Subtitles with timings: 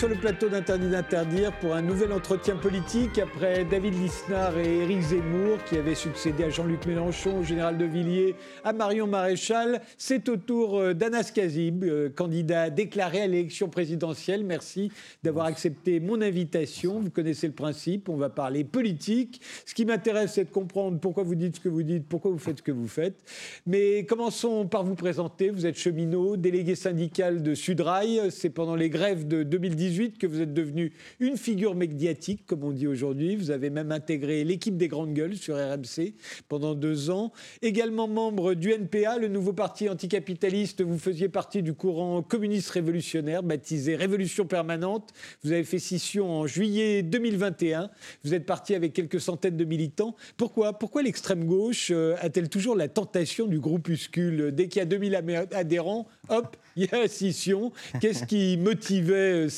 [0.00, 5.02] sur le plateau d'Interdit d'interdire pour un nouvel entretien politique après David Lisnard et Éric
[5.02, 8.34] Zemmour qui avaient succédé à Jean-Luc Mélenchon, au général de Villiers,
[8.64, 9.82] à Marion Maréchal.
[9.98, 14.42] C'est au tour euh, d'Anas Kazib, euh, candidat déclaré à l'élection présidentielle.
[14.42, 14.90] Merci
[15.22, 16.98] d'avoir accepté mon invitation.
[17.00, 19.42] Vous connaissez le principe, on va parler politique.
[19.66, 22.38] Ce qui m'intéresse, c'est de comprendre pourquoi vous dites ce que vous dites, pourquoi vous
[22.38, 23.22] faites ce que vous faites.
[23.66, 25.50] Mais commençons par vous présenter.
[25.50, 28.30] Vous êtes cheminot, délégué syndical de Sudrail.
[28.30, 32.70] C'est pendant les grèves de 2018 que vous êtes devenu une figure médiatique, comme on
[32.70, 33.36] dit aujourd'hui.
[33.36, 36.14] Vous avez même intégré l'équipe des grandes gueules sur RMC
[36.48, 37.32] pendant deux ans.
[37.62, 40.82] Également membre du NPA, le nouveau parti anticapitaliste.
[40.82, 45.10] Vous faisiez partie du courant communiste révolutionnaire, baptisé Révolution permanente.
[45.42, 47.90] Vous avez fait scission en juillet 2021.
[48.24, 50.14] Vous êtes parti avec quelques centaines de militants.
[50.36, 50.78] Pourquoi?
[50.78, 54.52] Pourquoi l'extrême gauche euh, a-t-elle toujours la tentation du groupuscule?
[54.52, 55.14] Dès qu'il y a 2000
[55.52, 57.72] adhérents, hop, il y a scission.
[58.00, 59.48] Qu'est-ce qui motivait euh,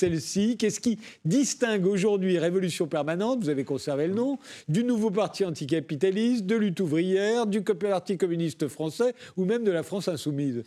[0.57, 6.47] Qu'est-ce qui distingue aujourd'hui Révolution permanente, vous avez conservé le nom, du nouveau parti anticapitaliste,
[6.47, 10.63] de lutte ouvrière, du Parti communiste français ou même de la France insoumise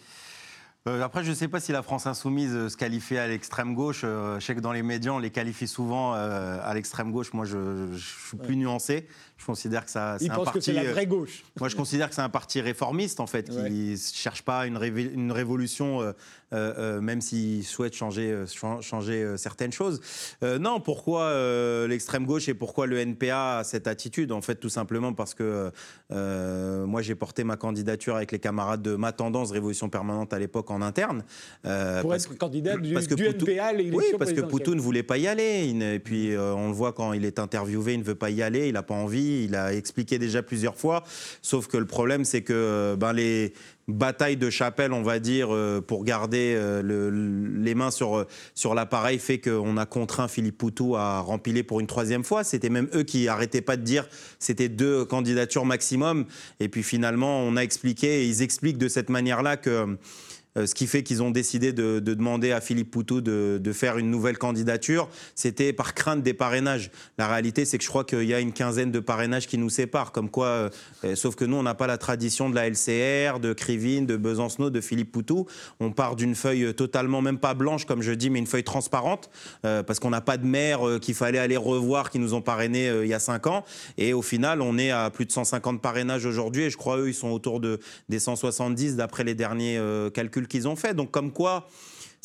[0.88, 3.74] euh, après, je ne sais pas si la France insoumise euh, se qualifie à l'extrême
[3.74, 4.02] gauche.
[4.02, 7.34] je sais que dans les médias, on les qualifie souvent à l'extrême gauche.
[7.34, 9.08] Moi, je, je suis plus nuancé.
[9.38, 10.54] Je considère que ça, c'est un parti.
[10.54, 11.44] que c'est la euh, vraie gauche.
[11.60, 14.82] Moi, je considère que c'est un parti réformiste en fait, qui ne cherche pas une,
[14.82, 16.14] une révolution, euh, euh,
[17.02, 18.44] même s'il souhaite changer,
[18.82, 20.00] changer certaines choses.
[20.42, 21.34] non, pourquoi
[21.88, 25.72] l'extrême gauche et pourquoi le NPA a cette attitude En fait, tout simplement parce que
[26.10, 30.72] moi, j'ai porté ma candidature avec les camarades de ma tendance Révolution permanente à l'époque
[30.72, 31.24] en interne.
[32.02, 35.18] Pour être candidat du, parce que du NPA, Oui, parce que Poutou ne voulait pas
[35.18, 35.74] y aller.
[35.94, 38.68] et puis, on le voit quand il est interviewé, il ne veut pas y aller,
[38.68, 41.04] il n'a pas envie il a expliqué déjà plusieurs fois.
[41.42, 43.54] Sauf que le problème, c'est que euh, ben, les
[43.88, 46.82] batailles de chapelle, on va dire, euh, pour garder euh,
[47.58, 51.88] les mains sur, sur l'appareil, fait qu'on a contraint Philippe Poutou à rempiler pour une
[51.88, 52.44] troisième fois.
[52.44, 54.08] C'était même eux qui arrêtaient pas de dire
[54.40, 56.26] c'était deux candidatures maximum.
[56.60, 59.96] Et puis finalement, on a expliqué, et ils expliquent de cette manière-là que euh,
[60.56, 64.38] ce qui fait qu'ils ont décidé de, demander à Philippe Poutou de, faire une nouvelle
[64.38, 66.92] candidature, c'était par crainte des parrainages.
[67.18, 69.70] La réalité, c'est que je crois qu'il y a une quinzaine de parrainages qui nous
[69.70, 70.70] séparent, comme quoi, euh,
[71.04, 74.16] euh, sauf que nous, on n'a pas la tradition de la LCR, de Krivine, de
[74.16, 75.46] Besancenot, de Philippe Poutou.
[75.82, 79.30] On part d'une feuille totalement, même pas blanche, comme je dis, mais une feuille transparente,
[79.62, 83.08] parce qu'on n'a pas de maire qu'il fallait aller revoir, qui nous ont parrainés il
[83.08, 83.66] y a cinq ans.
[83.98, 87.10] Et au final, on est à plus de 150 parrainages aujourd'hui, et je crois, eux,
[87.10, 87.80] ils sont autour de,
[88.10, 89.80] des 170 d'après les derniers
[90.14, 90.94] calculs qu'ils ont fait.
[90.94, 91.68] Donc comme quoi,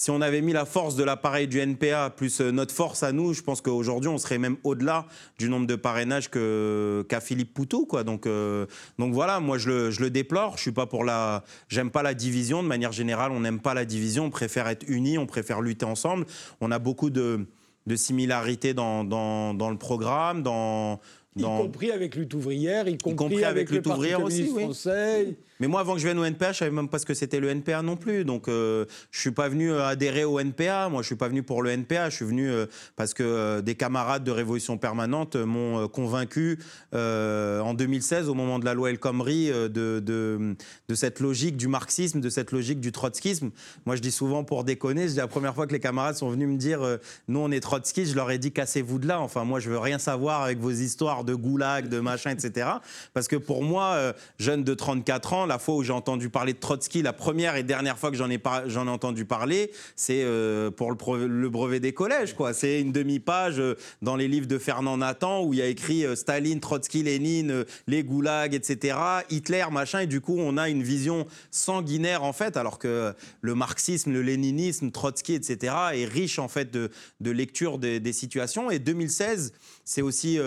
[0.01, 3.13] si on avait mis la force de l'appareil du NPA plus euh, notre force à
[3.13, 5.05] nous, je pense qu'aujourd'hui, on serait même au-delà
[5.39, 7.87] du nombre de parrainages qu'a Philippe Poutou.
[8.07, 8.65] Donc, euh,
[8.99, 10.57] donc voilà, moi, je le, je le, déplore.
[10.57, 11.45] Je suis pas pour la...
[11.69, 12.63] J'aime pas la division.
[12.63, 14.25] De manière générale, on n'aime pas la division.
[14.25, 16.25] On préfère être unis, on préfère lutter ensemble.
[16.63, 17.47] On a beaucoup de,
[17.87, 20.99] de similarités dans, dans, dans le programme, dans...
[21.37, 25.37] Y compris avec lutte ouvrière, y compris, avec, le Parti aussi, français.
[25.61, 27.39] Mais moi, avant que je vienne au NPA, je savais même pas ce que c'était
[27.39, 28.25] le NPA non plus.
[28.25, 30.89] Donc, euh, je suis pas venu euh, adhérer au NPA.
[30.89, 32.11] Moi, je suis pas venu pour le NPA.
[32.11, 36.59] Je suis venu euh, parce que des camarades de Révolution permanente m'ont convaincu
[36.93, 41.69] en 2016, au moment de la loi El Khomri, de, de, de, cette logique du
[41.69, 43.51] marxisme, de cette logique du trotskisme.
[43.87, 46.49] Moi, je dis souvent pour déconner, c'est la première fois que les camarades sont venus
[46.49, 46.81] me dire
[47.29, 48.11] nous, on est trotskistes.
[48.11, 49.21] Je leur ai dit cassez-vous de là.
[49.21, 52.69] Enfin, moi, je veux rien savoir avec vos histoires de goulag, de machin, etc.
[53.15, 56.59] Parce que pour moi, jeune de 34 ans, la fois où j'ai entendu parler de
[56.59, 60.91] Trotsky, la première et dernière fois que j'en ai, ai entendu parler, c'est euh, pour
[60.91, 62.35] le, brevet des collèges.
[62.35, 62.53] quoi.
[62.53, 66.05] C'est une demi-page euh, dans les livres de Fernand Nathan où il y a écrit
[66.05, 68.99] euh, Staline, Trotsky, Lénine, les goulags, etc.,
[69.31, 70.01] Hitler, machin.
[70.01, 74.23] Et du coup, on a une vision sanguinaire, en fait, alors que le marxisme, le
[74.23, 76.91] léninisme, Trotsky, etc., est riche, en fait, de,
[77.21, 78.71] lecture des, situations.
[78.71, 79.53] Et 2016,
[79.91, 80.39] c'est aussi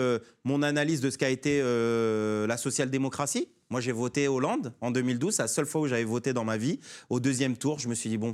[0.44, 3.48] mon analyse de ce qu'a été la social-démocratie.
[3.68, 6.56] Moi, j'ai voté Hollande en 2012, c'est la seule fois où j'avais voté dans ma
[6.56, 6.80] vie.
[7.10, 8.32] Au deuxième tour, je me suis dit, bon,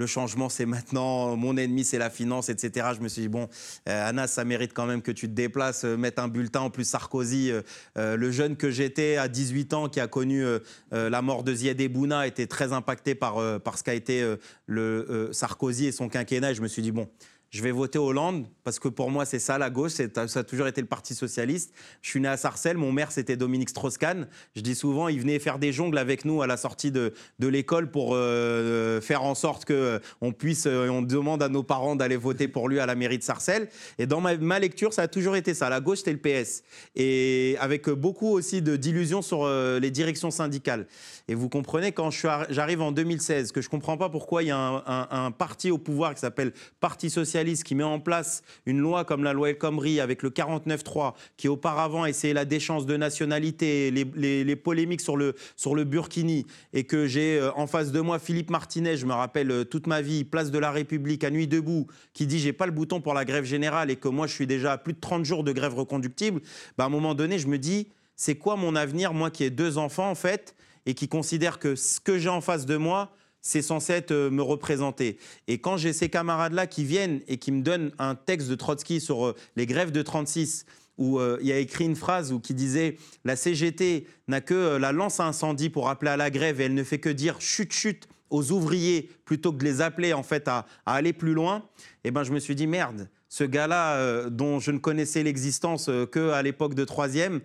[0.00, 2.88] le changement, c'est maintenant, mon ennemi, c'est la finance, etc.
[2.96, 3.50] Je me suis dit, bon,
[3.86, 6.60] euh, Anna, ça mérite quand même que tu te déplaces, euh, mettre un bulletin.
[6.60, 10.42] En plus, Sarkozy, euh, le jeune que j'étais à 18 ans, qui a connu
[10.90, 15.86] la mort de Ziad Bouna, était très impacté par, par ce qu'a été le, Sarkozy
[15.86, 16.54] et son quinquennat.
[16.54, 17.08] je me suis dit, bon,
[17.50, 20.68] je vais voter Hollande parce que pour moi, c'est ça la gauche, ça a toujours
[20.68, 21.74] été le Parti socialiste.
[22.00, 24.28] Je suis né à Sarcelles, mon maire c'était Dominique Strauss-Kahn.
[24.54, 27.48] Je dis souvent, il venait faire des jongles avec nous à la sortie de, de
[27.48, 31.64] l'école pour euh, faire en sorte que euh, on puisse, euh, on demande à nos
[31.64, 33.68] parents d'aller voter pour lui à la mairie de Sarcelles.
[33.98, 35.68] Et dans ma, lecture, ça a toujours été ça.
[35.70, 36.62] La gauche, c'était le PS.
[36.94, 40.86] Et avec beaucoup aussi d'illusions sur les directions syndicales.
[41.26, 44.56] Et vous comprenez, quand j'arrive en 2016, que je comprends pas pourquoi il y a
[44.58, 49.04] un, un parti au pouvoir qui s'appelle Parti socialiste qui met en place une loi
[49.04, 53.90] comme la loi El Khomri avec le 49-3, qui auparavant essayait la déchéance de nationalité,
[53.90, 58.18] les, polémiques sur le, sur le Burkini, et que j'ai euh, en face de moi
[58.18, 61.46] Philippe Martinet, je me rappelle euh, toute ma vie, place de la République, à nuit
[61.46, 64.34] debout, qui dit j'ai pas le bouton pour la grève générale et que moi je
[64.34, 66.40] suis déjà à plus de 30 jours de grève reconductible,
[66.76, 69.50] bah, à un moment donné, je me dis, c'est quoi mon avenir, moi qui ai
[69.50, 70.54] deux enfants en fait,
[70.84, 74.30] et qui considère que ce que j'ai en face de moi, c'est censé être euh,
[74.30, 75.18] me représenter.
[75.48, 79.00] Et quand j'ai ces camarades-là qui viennent et qui me donnent un texte de Trotsky
[79.00, 80.66] sur euh, les grèves de 36,
[80.98, 84.76] où euh, il y a écrit une phrase où, qui disait La CGT n'a que
[84.76, 87.40] la lance à incendie pour appeler à la grève et elle ne fait que dire
[87.40, 91.64] chut chut aux ouvriers plutôt que de les appeler en fait à, aller plus loin,
[92.04, 95.90] et eh ben je me suis dit merde, ce gars-là dont je ne connaissais l'existence
[96.12, 97.40] que à l'époque de troisième,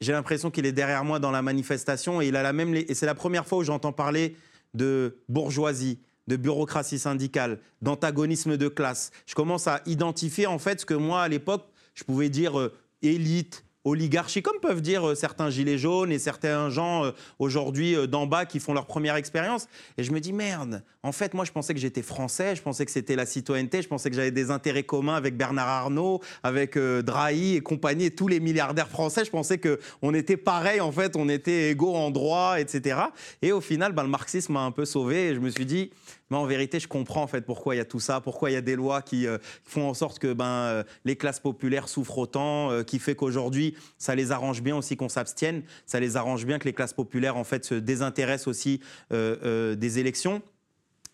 [0.00, 2.92] j'ai l'impression qu'il est derrière moi dans la manifestation et il a la même et
[2.94, 4.34] c'est la première fois où j'entends parler
[4.76, 9.10] de bourgeoisie, de bureaucratie syndicale, d'antagonisme de classe.
[9.26, 11.64] Je commence à identifier en fait ce que moi à l'époque
[11.96, 16.70] je pouvais dire euh, élite, oligarchie, comme peuvent dire euh, certains gilets jaunes et certains
[16.70, 19.66] gens euh, aujourd'hui d'en bas qui font leur première expérience.
[19.96, 22.84] Et je me dis, merde, en fait, moi, je pensais que j'étais français, je pensais
[22.84, 26.76] que c'était la citoyenneté, je pensais que j'avais des intérêts communs avec Bernard Arnault, avec
[26.76, 29.24] Drahi et compagnie, et tous les milliardaires français.
[29.24, 32.98] Je pensais qu'on était pareil, en fait, on était égaux en droit, etc.
[33.42, 35.90] Et au final, ben, le marxisme m'a un peu sauvé et je me suis dit,
[36.30, 38.54] mais en vérité, je comprends en fait pourquoi il y a tout ça, pourquoi il
[38.54, 41.88] y a des lois qui, euh, font en sorte que ben, euh, les classes populaires
[41.88, 46.16] souffrent autant, euh, qui fait qu'aujourd'hui, ça les arrange bien aussi qu'on s'abstienne, ça les
[46.16, 48.80] arrange bien que les classes populaires en fait se désintéressent aussi
[49.10, 50.42] des élections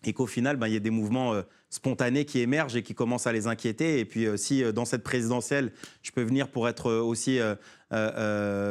[0.04, 1.34] et qu'au final, ben, il y a des mouvements
[1.70, 3.98] spontanés qui émergent et qui commencent à les inquiéter.
[3.98, 5.72] Et puis, si dans cette présidentielle,
[6.02, 7.38] je peux venir pour être aussi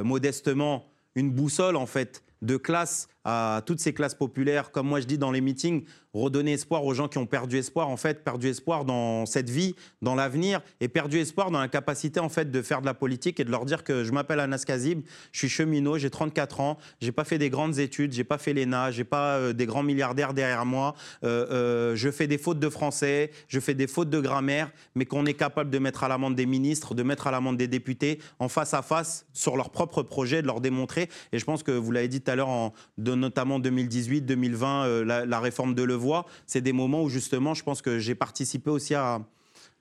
[0.03, 0.85] modestement
[1.15, 5.17] une boussole en fait de classe à toutes ces classes populaires, comme moi je dis
[5.17, 5.83] dans les meetings,
[6.13, 9.75] redonner espoir aux gens qui ont perdu espoir, en fait, perdu espoir dans cette vie,
[10.01, 13.39] dans l'avenir, et perdu espoir dans la capacité, en fait, de faire de la politique
[13.39, 15.01] et de leur dire que je m'appelle Anas Kazib,
[15.31, 18.53] je suis cheminot, j'ai 34 ans, j'ai pas fait des grandes études, j'ai pas fait
[18.53, 22.59] l'ENA, j'ai pas euh, des grands milliardaires derrière moi, euh, euh, je fais des fautes
[22.59, 26.07] de français, je fais des fautes de grammaire, mais qu'on est capable de mettre à
[26.09, 29.69] l'amende des ministres, de mettre à l'amende des députés, en face à face, sur leur
[29.69, 31.09] propre projet, de leur démontrer.
[31.31, 32.73] Et je pense que vous l'avez dit tout à l'heure, en,
[33.15, 37.81] notamment 2018, 2020, la, la réforme de Levoix, c'est des moments où justement, je pense
[37.81, 39.21] que j'ai participé aussi à,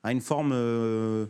[0.05, 1.27] une forme, euh,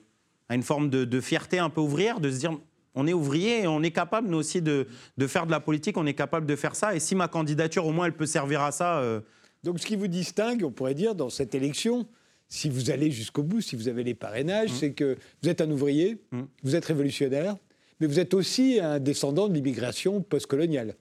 [0.50, 2.58] à une forme de, fierté un peu ouvrière, de se dire
[2.94, 4.86] on est ouvrier et on est capable, nous aussi, de,
[5.28, 6.94] faire de la politique, on est capable de faire ça.
[6.94, 9.00] Et si ma candidature, au moins, elle peut servir à ça.
[9.00, 9.22] Euh,
[9.64, 12.06] Donc, ce qui vous distingue, on pourrait dire, dans cette élection,
[12.50, 14.76] si vous allez jusqu'au bout, si vous avez les parrainages, mmh.
[14.76, 16.42] c'est que vous êtes un ouvrier, mmh.
[16.64, 17.56] vous êtes révolutionnaire,
[18.02, 20.96] mais vous êtes aussi un descendant de l'immigration postcoloniale.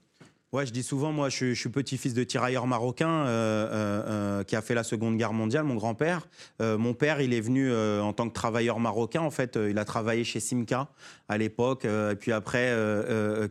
[0.53, 4.03] Ouais, je dis souvent, moi, je, suis petit-fils de tirailleurs marocains euh, euh,
[4.41, 6.27] euh, qui a fait la Seconde Guerre mondiale, mon grand-père.
[6.59, 9.57] mon père, il est venu en tant que travailleur marocain, en fait.
[9.57, 10.89] il a travaillé chez Simca
[11.29, 12.75] à l'époque, et puis après,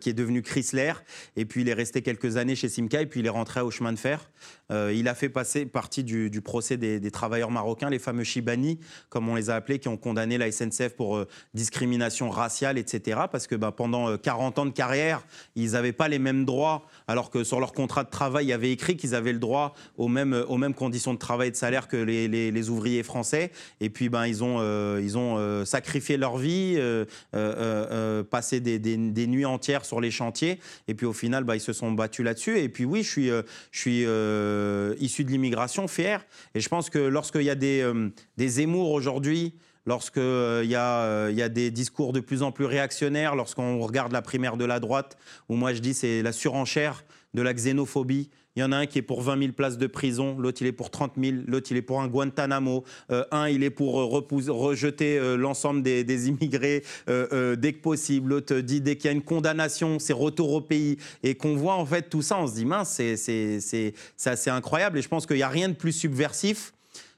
[0.01, 0.92] qui est devenu Chrysler.
[1.38, 3.71] Et puis, il est resté quelques années chez Simca, et puis il est rentré au
[3.71, 4.30] chemin de fer.
[4.69, 9.35] il a fait passer partie du, procès des, travailleurs marocains, les fameux Chibani, comme on
[9.35, 13.21] les a appelés, qui ont condamné la SNCF pour discrimination raciale, etc.
[13.31, 17.30] Parce que bah, pendant 40 ans de carrière, ils n'avaient pas les mêmes droits alors
[17.30, 20.08] que sur leur contrat de travail, il y avait écrit qu'ils avaient le droit aux
[20.08, 23.52] mêmes, aux mêmes conditions de travail et de salaire que les, ouvriers français.
[23.81, 29.28] Et puis, ben, ils ont, euh, ils ont euh, sacrifié leur vie, euh, passé des,
[29.28, 30.60] nuits entières sur les chantiers.
[30.88, 32.60] Et puis, au final, ben, ils se sont battus là-dessus.
[32.60, 33.30] Et puis, oui, je suis,
[33.72, 36.26] je suis issu de l'immigration, fier.
[36.56, 37.92] Et je pense que lorsqu'il y a des,
[38.38, 39.54] des émours aujourd'hui,
[39.86, 44.12] lorsqu'il euh, y, euh, y, a des discours de plus en plus réactionnaires, lorsqu'on regarde
[44.12, 45.18] la primaire de la droite,
[45.48, 48.30] où moi je dis c'est la surenchère de la xénophobie.
[48.56, 50.68] Il y en a un qui est pour 20 000 places de prison, l'autre il
[50.68, 53.94] est pour 30 000, l'autre il est pour un Guantanamo, euh, un il est pour
[53.94, 59.98] rejeter l'ensemble des, immigrés dès que possible, l'autre dit dès qu'il y a une condamnation,
[60.00, 60.98] c'est retour au pays.
[61.24, 63.94] Et qu'on voit en fait tout ça, on se dit mince, c'est
[64.26, 64.98] assez incroyable.
[64.98, 66.74] Et je pense qu'il n'y a rien de plus subversif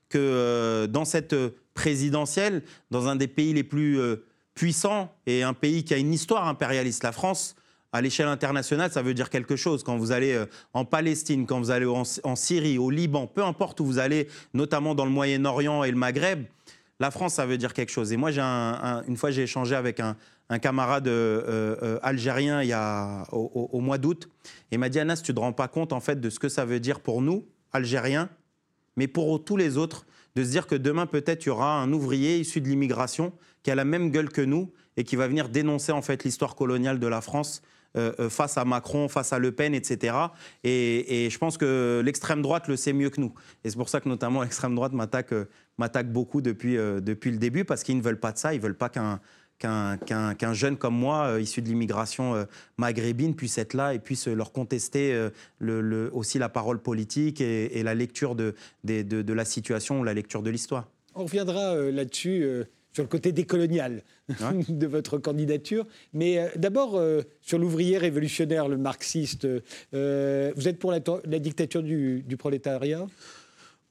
[0.10, 1.34] que dans cette
[1.74, 6.14] présidentielle dans un des pays les plus euh, puissants et un pays qui a une
[6.14, 7.04] histoire impérialiste.
[7.04, 7.56] La France,
[7.94, 9.84] à l'échelle internationale, ça veut dire quelque chose.
[9.84, 13.80] Quand vous allez euh, en Palestine, quand vous allez en, Syrie, au Liban, peu importe
[13.80, 16.46] où vous allez, notamment dans le Moyen-Orient et le Maghreb,
[17.00, 18.14] la France, ça veut dire quelque chose.
[18.14, 20.16] Et moi, j'ai une fois, j'ai échangé avec un,
[20.62, 24.30] camarade euh, algérien il y a, au, au mois d'août.
[24.70, 26.40] Et il m'a dit, Anas, tu ne te rends pas compte en fait de ce
[26.40, 28.30] que ça veut dire pour nous, Algériens,
[28.98, 31.92] mais pour tous les autres, de se dire que demain, peut-être, il y aura un
[31.92, 33.34] ouvrier issu de l'immigration
[33.64, 36.56] qui a la même gueule que nous et qui va venir dénoncer en fait l'histoire
[36.56, 37.62] coloniale de la France
[38.30, 40.16] face à Macron, face à Le Pen, etc.
[40.64, 43.34] Et, je pense que l'extrême droite le sait mieux que nous.
[43.66, 45.34] Et c'est pour ça que notamment l'extrême droite m'attaque
[45.78, 48.64] m'attaque beaucoup depuis, depuis le début, parce qu'ils ne veulent pas de ça, ils ne
[48.64, 49.20] veulent pas qu'un
[49.62, 52.44] qu'un jeune comme moi, euh, issu de l'immigration euh,
[52.78, 57.84] maghrébine, puisse être là et puisse leur contester euh, le, aussi la parole politique et,
[57.84, 60.90] la lecture de, de, la situation ou la lecture de l'histoire.
[61.16, 62.46] On reviendra là-dessus
[62.94, 64.04] sur le côté décolonial
[64.70, 65.88] de votre candidature.
[66.14, 67.02] Mais d'abord,
[67.42, 69.48] sur l'ouvrier révolutionnaire, le marxiste,
[69.92, 71.00] vous êtes pour la,
[71.40, 73.08] dictature du prolétariat?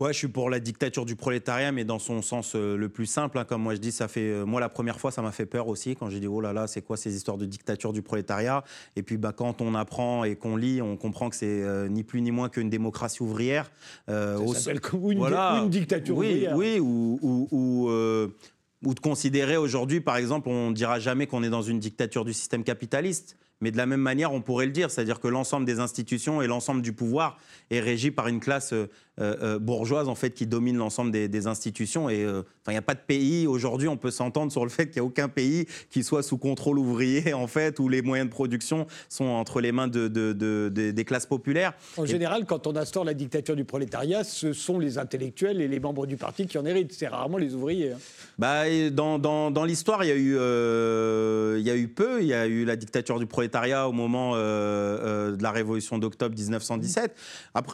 [0.01, 3.05] Ouais, je suis pour la dictature du prolétariat, mais dans son sens euh, le plus
[3.05, 3.37] simple.
[3.37, 5.45] Hein, comme moi je dis, ça fait euh, moi la première fois, ça m'a fait
[5.45, 8.01] peur aussi quand j'ai dit oh là là, c'est quoi ces histoires de dictature du
[8.01, 8.65] prolétariat?
[8.97, 12.03] Et puis bah, quand on apprend et qu'on lit, on comprend que c'est euh, ni
[12.03, 13.71] plus ni moins qu'une démocratie ouvrière.
[14.09, 14.81] ça s'appelle
[15.11, 16.57] une, voilà, une, dictature oui, ouvrière.
[16.57, 17.91] Oui, ou, ou,
[18.83, 22.25] ou de considérer aujourd'hui, par exemple, on ne dira jamais qu'on est dans une dictature
[22.25, 23.37] du système capitaliste.
[23.61, 26.47] Mais de la même manière, on pourrait le dire, c'est-à-dire que l'ensemble des institutions et
[26.47, 27.39] l'ensemble du pouvoir
[27.71, 28.87] est régi par une classe euh,
[29.19, 32.09] euh, bourgeoise en fait qui domine l'ensemble des, institutions.
[32.09, 34.87] Et euh, il n'y a pas de pays aujourd'hui, on peut s'entendre sur le fait
[34.87, 38.31] qu'il n'y a aucun pays qui soit sous contrôle ouvrier en fait, où les moyens
[38.31, 41.75] de production sont entre les mains de, des classes populaires.
[41.99, 45.81] En général, quand on instaure la dictature du prolétariat, ce sont les intellectuels et les
[45.81, 46.93] membres du parti qui en héritent.
[46.93, 47.93] C'est rarement les ouvriers.
[47.93, 47.99] Hein.
[48.39, 52.23] Bah, dans, dans, dans l'histoire, il y a eu il y a eu peu.
[52.23, 53.50] Il y a eu la dictature du prolétariat
[53.87, 57.15] au moment euh, euh, de la révolution d'octobre 1917.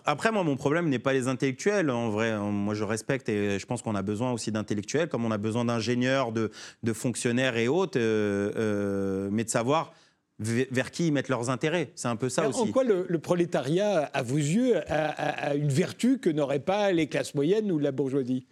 [0.05, 1.91] Après, moi, mon problème n'est pas les intellectuels.
[1.91, 5.31] En vrai, moi, je respecte et je pense qu'on a besoin aussi d'intellectuels, comme on
[5.31, 6.51] a besoin d'ingénieurs, de,
[6.93, 9.93] fonctionnaires et autres, euh, mais de savoir
[10.39, 11.93] vers qui ils mettent leurs intérêts.
[11.95, 12.61] C'est un peu ça aussi.
[12.61, 17.35] En quoi le, prolétariat, à vos yeux, a une vertu que n'auraient pas les classes
[17.35, 18.47] moyennes ou la bourgeoisie?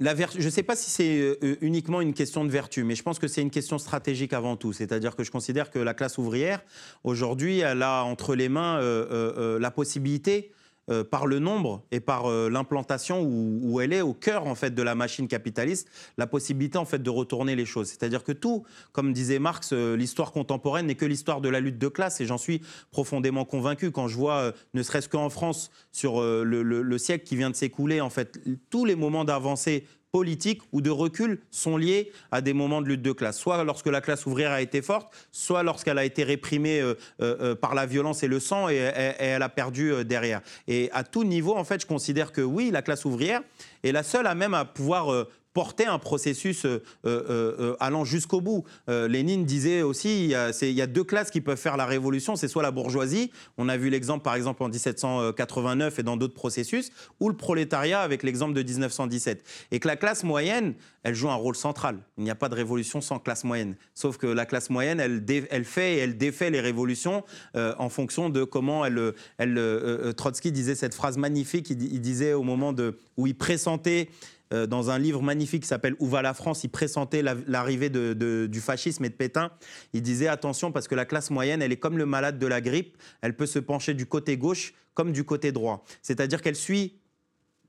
[0.00, 3.18] Je ne sais pas si c'est euh, uniquement une question de vertu, mais je pense
[3.18, 4.72] que c'est une question stratégique avant tout.
[4.72, 6.62] C'est-à-dire que je considère que la classe ouvrière,
[7.04, 10.52] aujourd'hui, elle a entre les mains euh, euh, la possibilité
[10.88, 14.72] euh, par le nombre et par euh, l'implantation où, elle est au cœur en fait
[14.72, 17.88] de la machine capitaliste, la possibilité en fait de retourner les choses.
[17.88, 21.78] C'est-à-dire que tout, comme disait Marx, euh, l'histoire contemporaine n'est que l'histoire de la lutte
[21.78, 22.62] de classe et j'en suis
[22.92, 27.50] profondément convaincu quand je vois, ne serait-ce qu'en France, sur le, le, siècle qui vient
[27.50, 28.38] de s'écouler, en fait,
[28.70, 29.84] tous les moments d'avancée
[30.16, 33.88] politique ou de recul sont liés à des moments de lutte de classe, soit lorsque
[33.88, 37.74] la classe ouvrière a été forte, soit lorsqu'elle a été réprimée euh, euh, euh, par
[37.74, 40.40] la violence et le sang et, elle a perdu derrière.
[40.68, 43.42] Et à tout niveau, en fait, je considère que oui, la classe ouvrière
[43.84, 48.42] est la seule à même à pouvoir porter un processus euh, euh, euh, allant jusqu'au
[48.42, 48.64] bout.
[48.88, 52.62] Lénine disait aussi, il y, a, deux classes qui peuvent faire la révolution, c'est soit
[52.62, 57.30] la bourgeoisie, on a vu l'exemple par exemple en 1789 et dans d'autres processus, ou
[57.30, 59.44] le prolétariat avec l'exemple de 1917.
[59.70, 62.00] Et que la classe moyenne, elle joue un rôle central.
[62.18, 63.76] Il n'y a pas de révolution sans classe moyenne.
[63.94, 68.44] Sauf que la classe moyenne, elle, fait et elle défait les révolutions en fonction de
[68.44, 69.14] comment elle...
[69.38, 72.74] elle Trotsky disait cette phrase magnifique, il, disait au moment
[73.16, 74.10] où il pressentait
[74.52, 76.64] euh, dans un livre magnifique qui s'appelle Où va la France?
[76.64, 79.50] Il pressentait l'arrivée du fascisme et de Pétain.
[79.92, 82.60] Il disait attention parce que la classe moyenne, elle est comme le malade de la
[82.60, 82.96] grippe.
[83.20, 85.84] Elle peut se pencher du côté gauche comme du côté droit.
[86.02, 86.98] C'est-à-dire qu'elle suit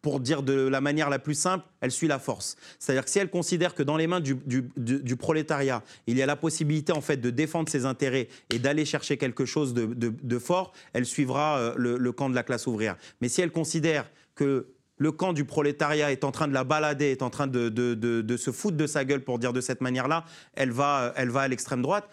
[0.01, 2.55] pour dire de la manière la plus simple, elle suit la force.
[2.79, 6.35] C'est-à-dire que si elle considère que dans les mains du, prolétariat, il y a la
[6.35, 11.05] possibilité en fait de défendre ses intérêts et d'aller chercher quelque chose de, fort, elle
[11.05, 12.95] suivra euh, le, le, camp de la classe ouvrière.
[13.19, 14.67] Mais si elle considère que
[14.97, 18.51] le camp du prolétariat est en train de la balader, est en train de, se
[18.51, 21.81] foutre de sa gueule pour dire de cette manière-là, elle va, elle va à l'extrême
[21.81, 22.09] droite.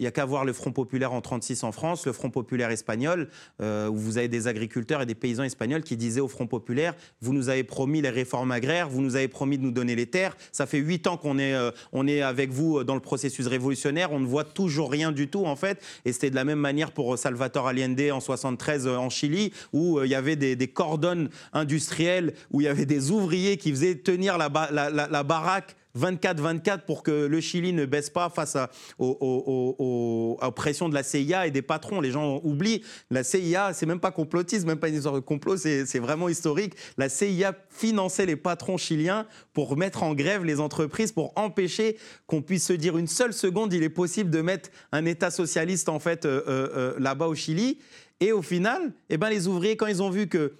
[0.00, 2.70] Il n'y a qu'à voir le Front populaire en 36 en France, le Front populaire
[2.70, 3.28] espagnol,
[3.60, 6.94] euh, où vous avez des agriculteurs et des paysans espagnols qui disaient au Front populaire
[7.20, 10.06] Vous nous avez promis les réformes agraires, vous nous avez promis de nous donner les
[10.06, 10.38] terres.
[10.52, 11.70] Ça fait huit ans qu'on est, euh,
[12.06, 14.10] est avec vous dans le processus révolutionnaire.
[14.10, 15.82] On ne voit toujours rien du tout, en fait.
[16.06, 20.02] Et c'était de la même manière pour Salvatore Allende en 73 euh, en Chili, où
[20.02, 24.38] il y avait des, cordons industriels, où il y avait des ouvriers qui faisaient tenir
[24.38, 28.56] la baraque 24-24 pour que le Chili ne baisse pas face
[28.98, 32.00] aux, pressions de la CIA et des patrons.
[32.00, 35.56] Les gens oublient, la CIA, c'est même pas complotiste, même pas une histoire de complot,
[35.56, 36.74] c'est vraiment historique.
[36.96, 42.42] La CIA finançait les patrons chiliens pour mettre en grève les entreprises, pour empêcher qu'on
[42.42, 45.98] puisse se dire une seule seconde, il est possible de mettre un État socialiste en
[45.98, 47.78] fait euh, euh, euh, là-bas au Chili.
[48.20, 50.52] Et au final, eh ben, les ouvriers, quand ils ont vu que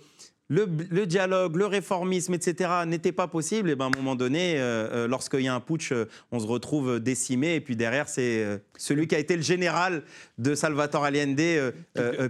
[0.50, 4.88] le, dialogue, le réformisme, etc., n'était pas possible, et ben à un moment donné, euh,
[4.92, 8.60] euh, lorsqu'il y a un putsch, euh, on se retrouve décimé, et puis derrière, c'est
[8.76, 10.02] celui qui a été le général
[10.38, 11.72] de Salvatore Allende,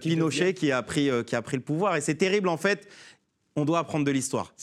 [0.01, 1.97] Pinochet, qui a, pris, qui a pris le pouvoir.
[1.97, 2.89] Et c'est terrible, en fait.
[3.57, 4.55] On doit apprendre de l'histoire.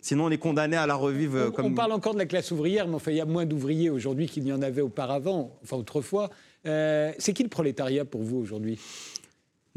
[0.00, 1.46] Sinon, on est condamné à la revivre.
[1.48, 1.66] On, comme...
[1.66, 4.28] on parle encore de la classe ouvrière, mais enfin, il y a moins d'ouvriers aujourd'hui
[4.28, 6.30] qu'il n'y en avait auparavant, enfin autrefois.
[6.64, 8.78] c'est qui le prolétariat pour vous aujourd'hui?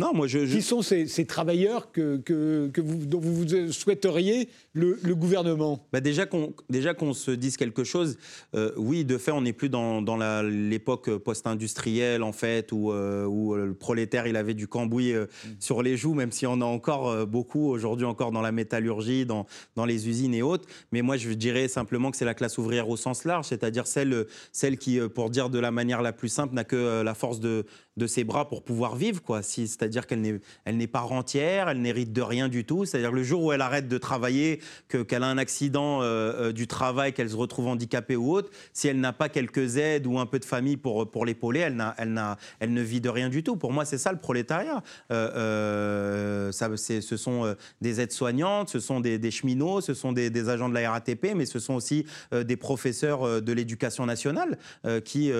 [0.01, 5.85] Non, moi je, Qui sont ces, travailleurs que, que, vous, dont vous souhaiteriez le, gouvernement?
[5.93, 6.53] Bah Déjà qu'on
[6.97, 8.17] qu'on se dise quelque chose,
[8.55, 13.25] euh, oui, de fait, on n'est plus dans, dans l'époque post-industrielle, en fait, où, euh,
[13.25, 15.49] où, le prolétaire, il avait du cambouis euh, mm.
[15.59, 19.45] sur les joues, même si on a encore beaucoup, aujourd'hui encore dans la métallurgie, dans,
[19.75, 20.67] dans les usines et autres.
[20.91, 24.25] Mais moi, je dirais simplement que c'est la classe ouvrière au sens large, c'est-à-dire celle,
[24.51, 27.65] celle qui, pour dire de la manière la plus simple, n'a que la force de,
[27.97, 29.43] de ses bras pour pouvoir vivre, quoi.
[29.43, 30.21] Si, c'est-à-dire qu'elle
[30.65, 32.85] n'est, pas rentière, elle n'hérite de rien du tout.
[32.85, 36.05] C'est-à-dire le jour où elle arrête de travailler, que, qu'elle a un accident euh,
[36.49, 40.07] euh, du travail, qu'elle se retrouve handicapée ou autre, si elle n'a pas quelques aides
[40.07, 43.55] ou un peu de famille pour, l'épauler, elle, ne vit de rien du tout.
[43.55, 44.81] Pour moi, c'est ça le prolétariat.
[45.11, 50.91] Euh, ce sont des aides-soignantes, ce sont des, cheminots, ce sont des, agents de la
[50.91, 54.57] RATP, mais ce sont aussi des professeurs de l'éducation nationale
[55.03, 55.31] qui,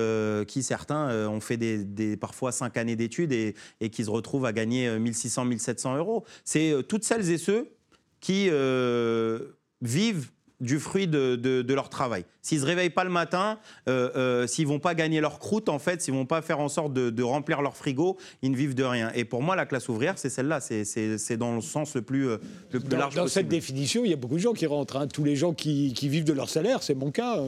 [0.48, 1.58] qui certains ont fait
[2.20, 3.54] parfois fois cinq années d'études et,
[3.90, 6.26] qui se retrouvent à gagner 1600, euh, 1700 euros.
[6.44, 7.70] C'est euh, toutes celles et ceux
[8.20, 9.40] qui euh,
[9.82, 10.30] vivent
[10.60, 12.24] du fruit de, leur travail.
[12.44, 13.58] S'ils ne se réveillent pas le matin,
[13.90, 16.94] euh, s'ils vont pas gagner leur croûte, en fait, s'ils vont pas faire en sorte
[16.94, 19.12] de, remplir leur frigo, ils ne vivent de rien.
[19.16, 20.60] Et pour moi, la classe ouvrière, c'est celle-là.
[20.62, 22.28] C'est dans le sens le plus,
[22.70, 24.98] le plus large dans cette définition, il y a beaucoup de gens qui rentrent.
[24.98, 25.08] Hein.
[25.08, 27.40] Tous les gens qui, qui, vivent de leur salaire, c'est mon cas.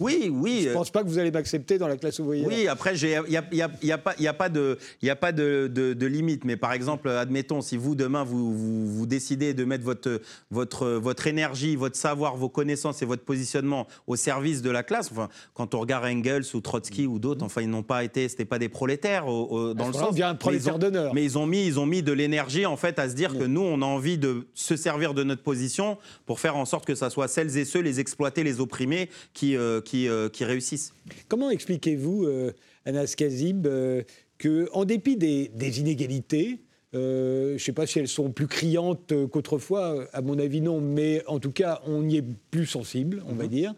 [0.00, 0.62] Oui, oui.
[0.64, 2.46] Je ne pense pas que vous allez m'accepter dans la classe ouvrière.
[2.46, 5.10] Oui, après, il n'y a, y a, y a, pas, y a pas, de, y
[5.10, 6.44] a pas de, de, limite.
[6.44, 10.20] Mais par exemple, admettons, si vous, demain, vous, vous, décidez de mettre votre,
[10.50, 15.10] votre, votre énergie, votre savoir, vos connaissances et votre positionnement au service de la classe,
[15.10, 18.44] enfin, quand on regarde Engels ou Trotsky ou d'autres, enfin, ils n'ont pas été, c'était
[18.44, 20.20] pas des prolétaires dans le sens.
[20.20, 21.14] un prolétaire d'honneur.
[21.14, 23.44] Mais ils ont mis, ils ont mis de l'énergie, en fait, à se dire que
[23.44, 26.94] nous, on a envie de se servir de notre position pour faire en sorte que
[26.94, 30.94] ça soit celles et ceux, les exploités, les opprimés, qui, euh, euh, qui, réussissent.
[31.28, 32.52] Comment expliquez-vous, euh,
[32.84, 34.02] Anas Kazib, euh,
[34.42, 36.60] qu'en dépit des, inégalités,
[36.92, 41.24] je ne sais pas si elles sont plus criantes qu'autrefois, à mon avis non, mais
[41.26, 43.50] en tout cas, on y est plus sensible, on va mhm.
[43.50, 43.74] dire.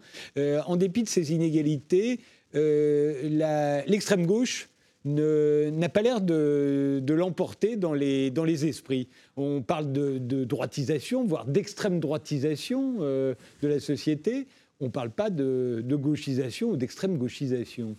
[0.67, 2.19] en dépit de ces inégalités,
[2.53, 4.69] l'extrême gauche
[5.05, 9.07] n'a pas l'air de, l'emporter dans les, dans les esprits.
[9.35, 14.45] On parle de, de droitisation, voire d'extrême droitisation de la société
[14.79, 17.95] on ne parle pas de, gauchisation ou d'extrême gauchisation.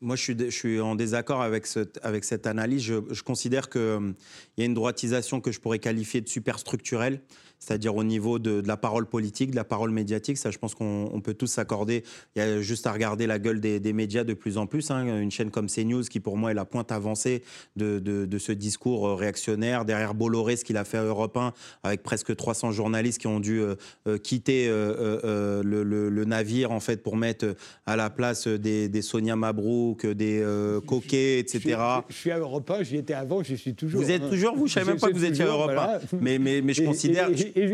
[0.00, 2.82] Moi, je suis, en désaccord avec, cette analyse.
[2.82, 4.12] Je, considère qu'il euh,
[4.58, 7.20] y a une droitisation que je pourrais qualifier de superstructurelle
[7.58, 10.38] c'est-à-dire au niveau de, la parole politique, de la parole médiatique.
[10.38, 12.04] Ça, je pense qu'on peut tous s'accorder.
[12.34, 14.90] Il y a juste à regarder la gueule des, médias de plus en plus.
[14.90, 15.20] Hein.
[15.20, 17.42] Une chaîne comme CNews, qui pour moi est la pointe avancée
[17.76, 19.84] de, ce discours euh, réactionnaire.
[19.84, 23.40] Derrière Bolloré, ce qu'il a fait à Europe 1, avec presque 300 journalistes qui ont
[23.40, 23.74] dû euh,
[24.06, 27.54] euh, quitter le, navire en fait pour mettre
[27.86, 30.44] à la place des, Sonia Mabrouk, des
[30.86, 31.78] Coquet, etc.
[32.08, 34.02] Je, suis à Europe 1, j'y étais avant, j'y suis toujours.
[34.02, 34.28] Vous êtes hein.
[34.28, 34.66] toujours, vous?
[34.66, 36.16] Je ne savais même pas que vous étiez à Europe 1.
[36.20, 37.30] Mais, mais, mais je considère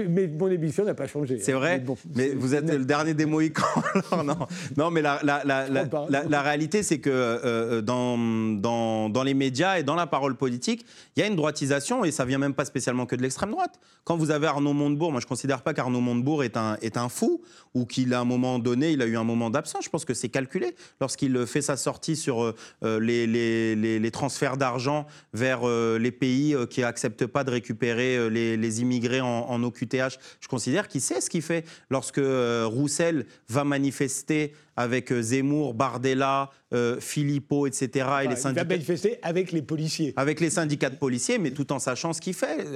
[0.09, 1.39] mais mon émission n'a pas changé.
[1.39, 1.83] C'est vrai,
[2.15, 3.65] mais, vous êtes le dernier des Mohicans.
[4.25, 4.37] non,
[4.77, 9.79] non, mais la, la, la, la réalité, c'est que euh, dans, dans, dans, les médias
[9.79, 10.85] et dans la parole politique,
[11.17, 13.79] il y a une droitisation et ça vient même pas spécialement que de l'extrême droite.
[14.05, 16.97] Quand vous avez Arnaud Montebourg, moi je ne considère pas qu'Arnaud Montebourg est un, est
[16.97, 17.43] un fou
[17.75, 19.85] ou qu'il a un moment donné, il a eu un moment d'absence.
[19.85, 24.11] Je pense que c'est calculé lorsqu'il fait sa sortie sur euh, euh, les, les, les,
[24.11, 30.19] transferts d'argent vers les pays qui n'acceptent pas de récupérer les, immigrés en, en OQTH,
[30.41, 31.65] je considère qu'il sait ce qu'il fait.
[31.91, 38.07] Lorsque euh, Roussel va manifester avec euh, Zemmour, Bardella, euh, Philippot, etc.
[38.25, 38.63] et les syndicats.
[38.63, 40.13] Il va manifester avec les policiers.
[40.17, 42.67] Avec les syndicats de policiers, mais tout en sachant ce qu'il fait.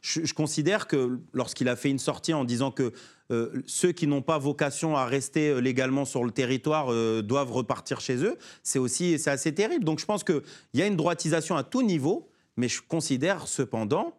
[0.00, 2.92] je, considère que lorsqu'il a fait une sortie en disant que
[3.66, 8.36] ceux qui n'ont pas vocation à rester légalement sur le territoire doivent repartir chez eux,
[8.62, 9.84] c'est aussi c'est assez terrible.
[9.84, 10.42] Donc je pense qu'il
[10.74, 14.14] y a une droitisation à tout niveau, mais je considère cependant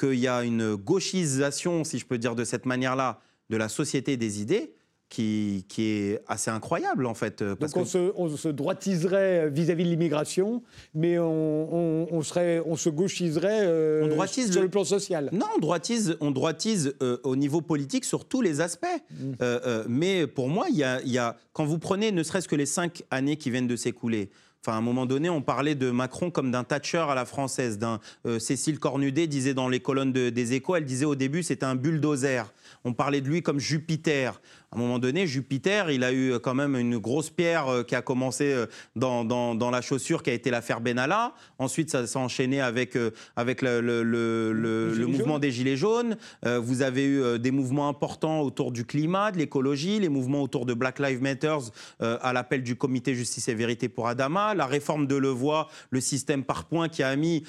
[0.00, 4.16] qu'il y a une gauchisation, si je peux dire de cette manière-là, de la société
[4.16, 4.72] des idées
[5.10, 7.42] qui, qui, est assez incroyable en fait.
[7.42, 10.62] Donc on, se, on, se, droitiserait vis-à-vis de l'immigration,
[10.94, 15.28] mais on, on, serait, on se gauchiserait euh, sur le plan social.
[15.32, 18.86] Non, on droitise, on droitise euh, au niveau politique sur tous les aspects.
[19.10, 19.32] Mm.
[19.42, 22.56] Euh, mais pour moi, il y a, y a, quand vous prenez ne serait-ce que
[22.56, 24.30] les cinq années qui viennent de s'écouler,
[24.62, 27.78] Enfin, à un moment donné, on parlait de Macron comme d'un Thatcher à la française.
[27.78, 31.64] D'un euh, Cécile Cornudet disait dans les colonnes des Échos, elle disait au début c'était
[31.64, 32.52] un bulldozer.
[32.84, 34.40] On parlait de lui comme Jupiter.
[34.72, 37.96] À un moment donné, Jupiter, il a eu quand même une grosse pierre euh, qui
[37.96, 41.34] a commencé euh, dans, dans, la chaussure, qui a été l'affaire Benalla.
[41.58, 46.16] Ensuite, ça s'est enchaîné avec, euh, avec le, le, le, mouvement des Gilets jaunes.
[46.44, 50.74] vous avez eu des mouvements importants autour du climat, de l'écologie, les mouvements autour de
[50.74, 51.56] Black Lives Matter
[51.98, 56.44] à l'appel du comité Justice et Vérité pour Adama, la réforme de Levoix, le système
[56.44, 57.42] par points qui a mis,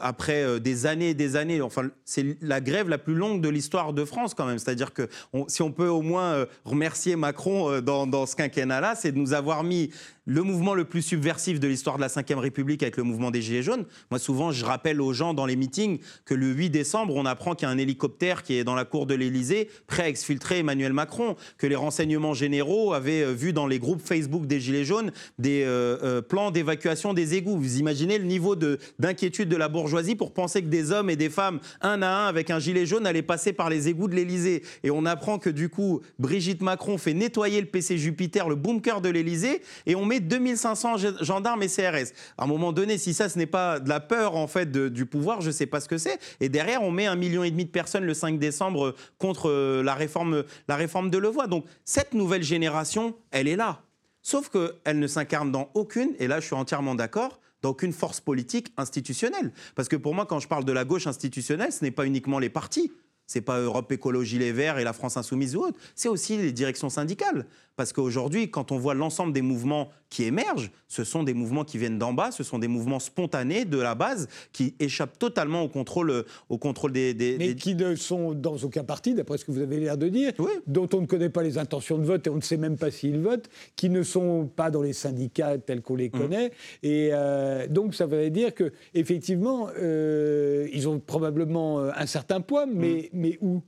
[0.00, 3.92] après des années et des années, enfin, c'est la grève la plus longue de l'histoire
[3.92, 4.58] de France quand même.
[4.58, 5.08] C'est-à-dire que
[5.46, 9.64] si on peut au moins remercier Macron euh, dans, ce quinquennat-là, c'est de nous avoir
[9.64, 9.90] mis
[10.28, 13.40] le mouvement le plus subversif de l'histoire de la Ve République avec le mouvement des
[13.40, 13.86] Gilets jaunes.
[14.10, 17.54] Moi, souvent, je rappelle aux gens dans les meetings que le 8 décembre, on apprend
[17.54, 20.58] qu'il y a un hélicoptère qui est dans la cour de l'Élysée, prêt à exfiltrer
[20.58, 24.84] Emmanuel Macron, que les renseignements généraux avaient euh, vu dans les groupes Facebook des Gilets
[24.84, 27.56] jaunes des euh, euh, plans d'évacuation des égouts.
[27.56, 31.30] Vous imaginez le niveau d'inquiétude de, la bourgeoisie pour penser que des hommes et des
[31.30, 34.62] femmes, un à un, avec un gilet jaune, allaient passer par les égouts de l'Élysée.
[34.84, 39.00] Et on apprend que du coup, Brigitte Macron fait nettoyer le PC Jupiter, le bunker
[39.00, 42.12] de l'Élysée, et on met 2500 gendarmes et CRS.
[42.36, 45.06] À un moment donné, si ça, ce n'est pas de la peur en fait du
[45.06, 46.18] pouvoir, je ne sais pas ce que c'est.
[46.40, 49.82] Et derrière, on met un million et demi de personnes le 5 décembre contre euh,
[49.82, 51.46] la réforme, la réforme de Levoix.
[51.46, 53.82] Donc cette nouvelle génération, elle est là.
[54.22, 58.20] Sauf qu'elle ne s'incarne dans aucune, et là je suis entièrement d'accord, dans aucune force
[58.20, 59.52] politique institutionnelle.
[59.74, 62.38] Parce que pour moi, quand je parle de la gauche institutionnelle, ce n'est pas uniquement
[62.38, 62.92] les partis.
[63.26, 65.78] C'est pas Europe Écologie Les Verts et la France Insoumise ou autre.
[65.94, 67.46] C'est aussi les directions syndicales.
[67.78, 71.78] Parce qu'aujourd'hui, quand on voit l'ensemble des mouvements qui émergent, ce sont des mouvements qui
[71.78, 75.68] viennent d'en bas, ce sont des mouvements spontanés de la base qui échappent totalement au
[75.68, 79.60] contrôle, au contrôle des, Mais qui ne sont dans aucun parti, d'après ce que vous
[79.60, 80.32] avez l'air de dire,
[80.66, 82.90] dont on ne connaît pas les intentions de vote et on ne sait même pas
[82.90, 86.18] s'ils votent, qui ne sont pas dans les syndicats tels qu'on les mmh.
[86.18, 86.50] connaît.
[86.82, 92.40] Et euh, donc ça veut dire que effectivement, euh, ils ont probablement euh, un certain
[92.40, 93.20] poids, mais, mmh.
[93.20, 93.62] mais où?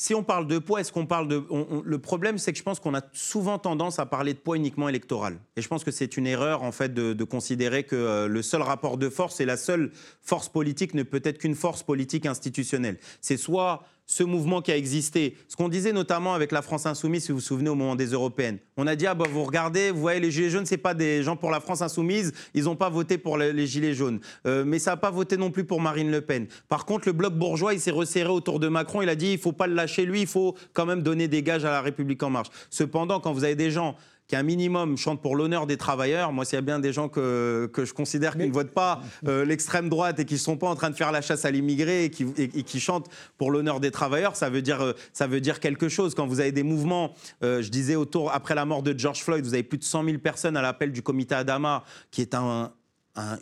[0.00, 1.44] Si on parle de poids, est-ce qu'on parle de.
[1.84, 4.88] le problème, c'est que je pense qu'on a souvent tendance à parler de poids uniquement
[4.88, 5.40] électoral.
[5.56, 8.62] Et je pense que c'est une erreur, en fait, de, considérer que euh, le seul
[8.62, 9.90] rapport de force et la seule
[10.22, 12.98] force politique ne peut être qu'une force politique institutionnelle.
[13.20, 15.36] C'est soit ce mouvement qui a existé.
[15.48, 18.06] Ce qu'on disait notamment avec la France Insoumise, si vous vous souvenez, au moment des
[18.06, 18.58] européennes.
[18.78, 20.94] On a dit, ah bah vous regardez, vous voyez, les Gilets jaunes, ce n'est pas
[20.94, 24.18] des gens pour la France Insoumise, ils n'ont pas voté pour les, Gilets jaunes.
[24.46, 26.46] Euh, mais ça n'a pas voté non plus pour Marine Le Pen.
[26.68, 29.38] Par contre, le bloc bourgeois, il s'est resserré autour de Macron, il a dit, il
[29.38, 32.22] faut pas le lâcher lui, il faut quand même donner des gages à la République
[32.22, 32.48] en marche.
[32.70, 33.94] Cependant, quand vous avez des gens
[34.28, 36.32] qui un minimum chante pour l'honneur des travailleurs.
[36.32, 39.00] Moi, s'il y a bien des gens que, que je considère qui ne votent pas
[39.26, 41.50] euh, l'extrême droite et qui ne sont pas en train de faire la chasse à
[41.50, 45.26] l'immigré et qui, et, qui chantent pour l'honneur des travailleurs, ça veut, dire, euh, ça
[45.26, 46.14] veut dire quelque chose.
[46.14, 49.42] Quand vous avez des mouvements, euh, je disais autour, après la mort de George Floyd,
[49.42, 52.70] vous avez plus de 100 000 personnes à l'appel du comité Adama, qui est un,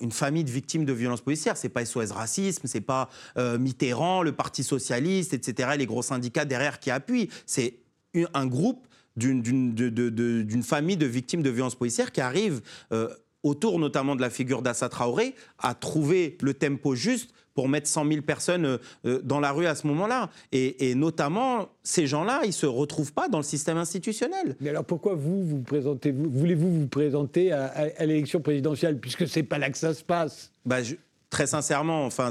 [0.00, 1.56] une famille de victimes de violences policières.
[1.56, 5.70] C'est pas SOS Racisme, c'est pas Mitterrand, le Parti socialiste, etc.
[5.76, 7.28] Les gros syndicats derrière qui appuient.
[7.44, 7.80] C'est
[8.32, 8.85] un groupe
[9.16, 12.60] d'une famille de victimes de violences policières qui arrive
[12.92, 13.08] euh,
[13.42, 18.08] autour notamment de la figure d'Assa Traoré à trouver le tempo juste pour mettre 100
[18.08, 20.30] 000 personnes euh, euh, dans la rue à ce moment-là.
[20.52, 24.56] Et, notamment, ces gens-là, ils ne se retrouvent pas dans le système institutionnel.
[24.60, 29.38] Mais alors pourquoi vous, vous présentez, vous, voulez-vous vous présenter à, l'élection présidentielle, puisque ce
[29.38, 30.50] n'est pas là que ça se passe?
[30.64, 30.78] Bah,
[31.28, 32.30] Très sincèrement, enfin,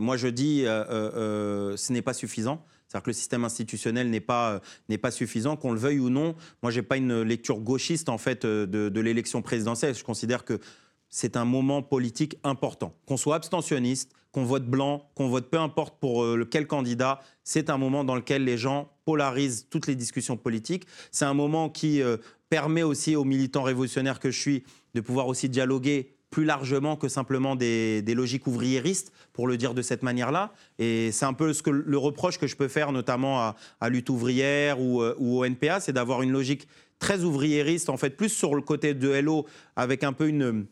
[0.00, 2.64] moi je dis, ce n'est pas suffisant.
[2.94, 6.36] C'est-à-dire que le système institutionnel n'est pas, n'est pas suffisant, qu'on le veuille ou non.
[6.62, 9.96] Moi, je n'ai pas une lecture gauchiste en fait de, de l'élection présidentielle.
[9.96, 10.60] Je considère que
[11.08, 12.94] c'est un moment politique important.
[13.06, 17.68] Qu'on soit abstentionniste, qu'on vote blanc, qu'on vote peu importe pour euh, quel candidat, c'est
[17.68, 20.86] un moment dans lequel les gens polarisent toutes les discussions politiques.
[21.10, 25.26] C'est un moment qui euh, permet aussi aux militants révolutionnaires que je suis de pouvoir
[25.26, 30.52] aussi dialoguer plus largement que simplement des, logiques ouvriéristes, pour le dire de cette manière-là.
[30.80, 34.10] Et c'est un peu ce que, le reproche que je peux faire notamment à, Lutte
[34.10, 36.66] ouvrière ou, euh, ou au NPA, c'est d'avoir une logique
[36.98, 40.66] très ouvriériste, en fait, plus sur le côté de LO, avec un peu une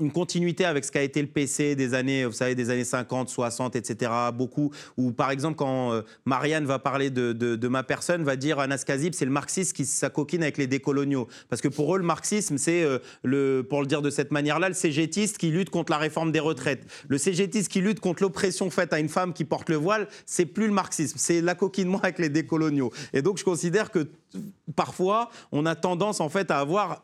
[0.00, 3.28] une continuité avec ce qu'a été le PC des années, vous savez, des années 50,
[3.28, 4.12] 60, etc.
[4.34, 4.70] Beaucoup.
[4.96, 9.14] Ou par exemple, quand euh, Marianne va parler de, ma personne, va dire Anas Kazib,
[9.14, 11.28] c'est le marxisme qui s'acoquine avec les décoloniaux.
[11.48, 14.68] Parce que pour eux, le marxisme, c'est, euh, le, pour le dire de cette manière-là,
[14.68, 16.86] le cégétiste qui lutte contre la réforme des retraites.
[17.08, 20.46] Le cégétiste qui lutte contre l'oppression faite à une femme qui porte le voile, c'est
[20.46, 22.92] plus le marxisme, c'est l'acoquinement avec les décoloniaux.
[23.12, 24.08] Et donc, je considère que
[24.76, 27.02] parfois, on a tendance en fait à avoir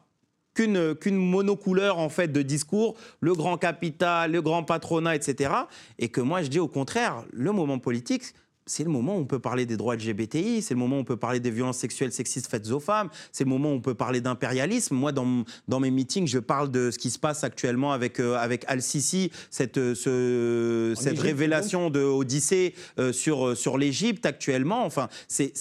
[0.58, 5.52] qu'une monocouleur en fait de discours, le grand capital, le grand patronat, etc.
[5.98, 8.22] Et que moi je dis au contraire, le moment politique,
[8.66, 11.04] c'est le moment où on peut parler des droits LGBTI, c'est le moment où on
[11.04, 13.94] peut parler des violences sexuelles sexistes faites aux femmes, c'est le moment où on peut
[13.94, 14.94] parler d'impérialisme.
[14.94, 18.36] Moi, dans, dans, mes meetings, je parle de ce qui se passe actuellement avec, euh,
[18.36, 24.84] avec Al-Sisi, cette, euh, ce, cette révélation de Odyssée euh, sur, sur l'Égypte actuellement.
[24.84, 25.52] Enfin, c'est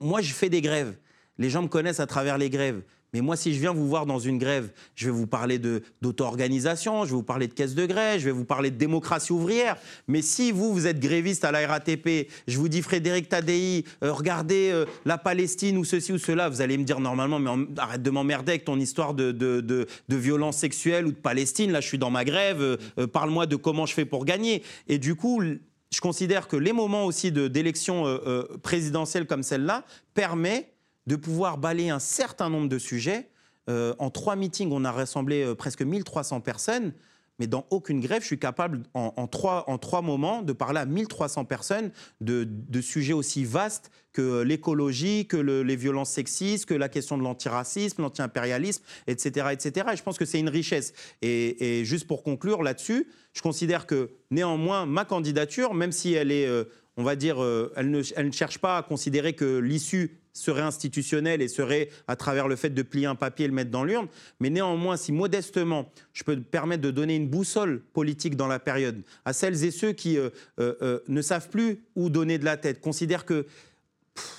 [0.00, 0.96] moi, je fais des grèves.
[1.38, 2.82] Les gens me connaissent à travers les grèves.
[3.16, 7.06] Mais moi, si je viens vous voir dans une grève, je vais vous parler d'auto-organisation,
[7.06, 9.78] je vais vous parler de caisse de grève, je vais vous parler de démocratie ouvrière.
[10.06, 14.12] Mais si vous, vous êtes gréviste à la RATP, je vous dis Frédéric Tadei, euh,
[14.12, 18.02] regardez euh, la Palestine ou ceci ou cela, vous allez me dire normalement, mais arrête
[18.02, 21.72] de m'emmerder avec ton histoire de, de, de, violence sexuelle ou de Palestine.
[21.72, 24.62] Là, je suis dans ma grève, euh, parle-moi de comment je fais pour gagner.
[24.88, 28.20] Et du coup, je considère que les moments aussi d'élection
[28.62, 30.75] présidentielle comme celle-là permettent
[31.06, 33.28] de pouvoir balayer un certain nombre de sujets.
[33.68, 36.92] Euh, en trois meetings, on a rassemblé euh, presque 1300 personnes,
[37.38, 40.86] mais dans aucune grève, je suis capable, en, trois, en trois, moments, de parler à
[40.86, 41.90] 1300 personnes
[42.22, 42.48] de,
[42.80, 48.82] sujets aussi vastes que l'écologie, que les violences sexistes, que la question de l'antiracisme, l'anti-impérialisme,
[49.06, 49.88] etc., etc.
[49.92, 50.94] Et je pense que c'est une richesse.
[51.20, 56.46] Et, juste pour conclure là-dessus, je considère que néanmoins, ma candidature, même si elle est...
[56.46, 56.64] Euh,
[56.98, 57.36] on va dire,
[57.76, 62.16] elle ne, elle ne cherche pas à considérer que l'issue serait institutionnel et serait à
[62.16, 64.08] travers le fait de plier un papier et le mettre dans l'urne.
[64.40, 69.02] Mais néanmoins, si modestement, je peux permettre de donner une boussole politique dans la période
[69.24, 72.56] à celles et ceux qui euh, euh, euh, ne savent plus où donner de la
[72.56, 73.46] tête, considèrent que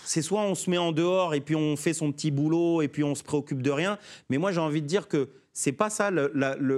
[0.06, 2.88] c'est soit on se met en dehors et puis on fait son petit boulot et
[2.88, 4.00] puis on se préoccupe de rien.
[4.30, 6.12] Mais moi, j'ai envie de dire que c'est pas ça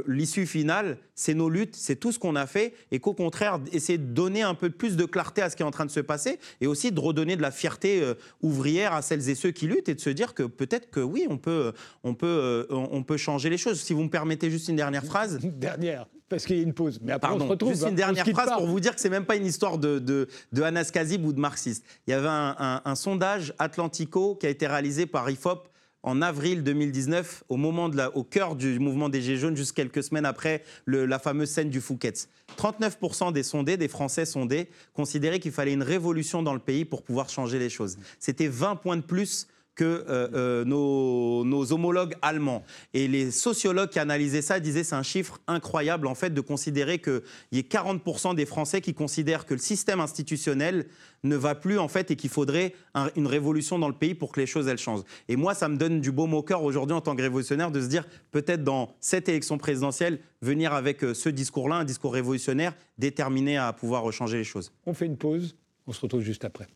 [0.08, 3.98] l'issue finale, c'est nos luttes, c'est tout ce qu'on a fait, et qu'au contraire, essayer
[3.98, 6.00] de donner un peu plus de clarté à ce qui est en train de se
[6.00, 9.68] passer, et aussi de redonner de la fierté euh, ouvrière à celles et ceux qui
[9.68, 11.74] luttent, et de se dire que peut-être que oui, on peut,
[12.06, 13.82] on, peut, euh, on peut changer les choses.
[13.82, 15.40] Si vous me permettez juste une dernière phrase.
[15.44, 17.00] Une dernière parce qu'il y a une pause.
[17.02, 17.72] Mais après, on se retrouve.
[17.72, 17.94] Juste une hein.
[17.94, 20.92] dernière phrase pour vous dire que c'est même pas une histoire de, de, de Anas
[20.94, 21.84] Kazib ou de marxiste.
[22.06, 25.68] Il y avait un, un sondage Atlantico qui a été réalisé par IFOP
[26.04, 30.26] en avril 2019, au, moment au cœur du mouvement des Gilets jaunes, juste quelques semaines
[30.26, 32.30] après la fameuse scène du Fouquet's.
[32.58, 37.04] 39% des sondés, des Français sondés, considéraient qu'il fallait une révolution dans le pays pour
[37.04, 37.98] pouvoir changer les choses.
[38.20, 39.48] C'était 20 points de plus
[39.80, 42.64] que euh, euh, nos, homologues allemands.
[42.94, 47.00] Et les sociologues qui analysaient ça disaient c'est un chiffre incroyable en fait de considérer
[47.00, 47.22] qu'il
[47.54, 50.88] y ait 40% des Français qui considèrent que le système institutionnel
[51.24, 52.74] ne va plus en fait et qu'il faudrait
[53.16, 55.04] une révolution dans le pays pour que les choses elles changent.
[55.30, 57.80] Et moi ça me donne du beau au cœur aujourd'hui en tant que révolutionnaire de
[57.80, 62.76] se dire peut-être dans cette élection présidentielle venir avec euh, ce discours-là, un discours révolutionnaire
[62.98, 64.74] déterminé à pouvoir changer les choses.
[64.86, 65.56] On fait une pause,
[65.88, 66.68] on se retrouve juste après.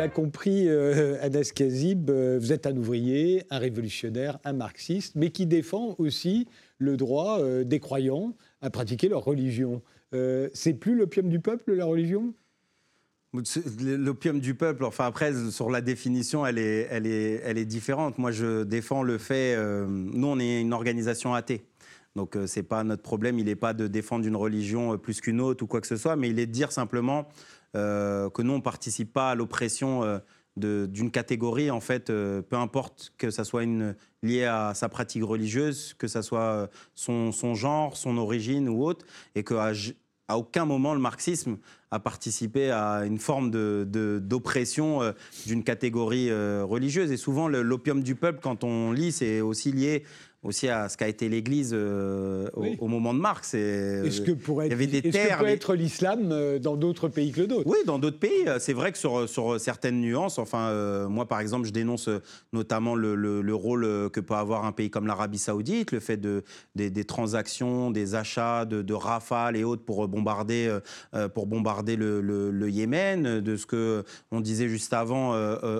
[0.00, 5.30] L'a compris, euh, Anas Kazib, euh, vous êtes un ouvrier, un révolutionnaire, un marxiste, mais
[5.30, 9.82] qui défend aussi le droit euh, des croyants à pratiquer leur religion.
[10.54, 12.34] c'est plus l'opium du peuple, la religion?
[13.32, 18.18] L'opium du peuple, enfin après, sur la définition, elle est, elle est, elle est différente.
[18.18, 21.62] Moi, je défends le fait, nous, on est une organisation athée.
[22.16, 25.40] Donc, ce n'est pas notre problème, il n'est pas de défendre une religion plus qu'une
[25.40, 28.52] autre ou quoi que ce soit, mais il est de dire simplement euh, que nous,
[28.52, 33.30] on ne participe pas à l'oppression euh, d'une catégorie, en fait, euh, peu importe que
[33.30, 33.64] ça soit
[34.22, 39.44] lié à sa pratique religieuse, que ça soit son, genre, son origine ou autre, et
[39.44, 39.72] qu'à
[40.28, 41.58] à aucun moment le marxisme
[41.90, 45.00] a participé à une forme d'oppression
[45.46, 47.10] d'une catégorie religieuse.
[47.10, 50.04] Et souvent, l'opium du peuple, quand on lit, c'est aussi lié
[50.42, 53.52] aussi à ce qu'a été l'Église euh, au, moment de Marx.
[53.52, 57.68] Est-ce que pourrait être, peut être l'islam euh, dans d'autres pays que d'autres?
[57.68, 58.46] Oui, dans d'autres pays.
[58.46, 62.08] Euh, c'est vrai que sur, sur certaines nuances, enfin, moi par exemple, je dénonce
[62.52, 66.42] notamment le, le, rôle que peut avoir un pays comme l'Arabie Saoudite, le fait de,
[66.74, 70.78] des, transactions, des achats de, de, rafales et autres pour bombarder,
[71.34, 75.34] pour bombarder le, le, Yémen, de ce que on disait juste avant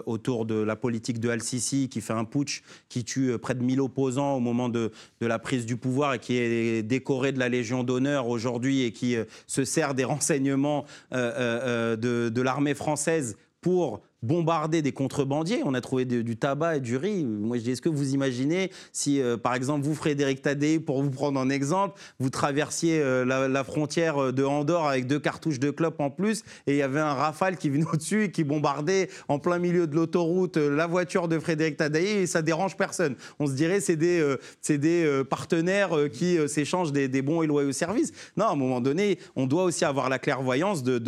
[0.07, 3.81] autour de la politique de Al-Sisi qui fait un putsch qui tue près de 1000
[3.81, 7.49] opposants au moment moment de, la prise du pouvoir et qui est décoré de la
[7.49, 12.75] Légion d'honneur aujourd'hui et qui euh, se sert des renseignements euh, euh, de, de l'armée
[12.75, 15.63] française pour bombarder des contrebandiers.
[15.65, 17.25] On a trouvé du tabac et du riz.
[17.25, 21.03] Moi, je dis, est-ce que vous imaginez si, euh, par exemple, vous, Frédéric Tadé, pour
[21.03, 25.59] vous prendre un exemple, vous traversiez euh, la, frontière euh, de Andorre avec deux cartouches
[25.59, 28.45] de clope en plus et il y avait un rafale qui venait au-dessus et qui
[28.45, 33.17] bombardait en plein milieu de l'autoroute la voiture de Frédéric Tadé et ça dérange personne.
[33.39, 34.37] On se dirait c'est des,
[34.69, 38.13] des partenaires qui s'échangent des, bons et loyaux services.
[38.37, 40.99] Non, à un moment donné, on doit aussi avoir la clairvoyance de,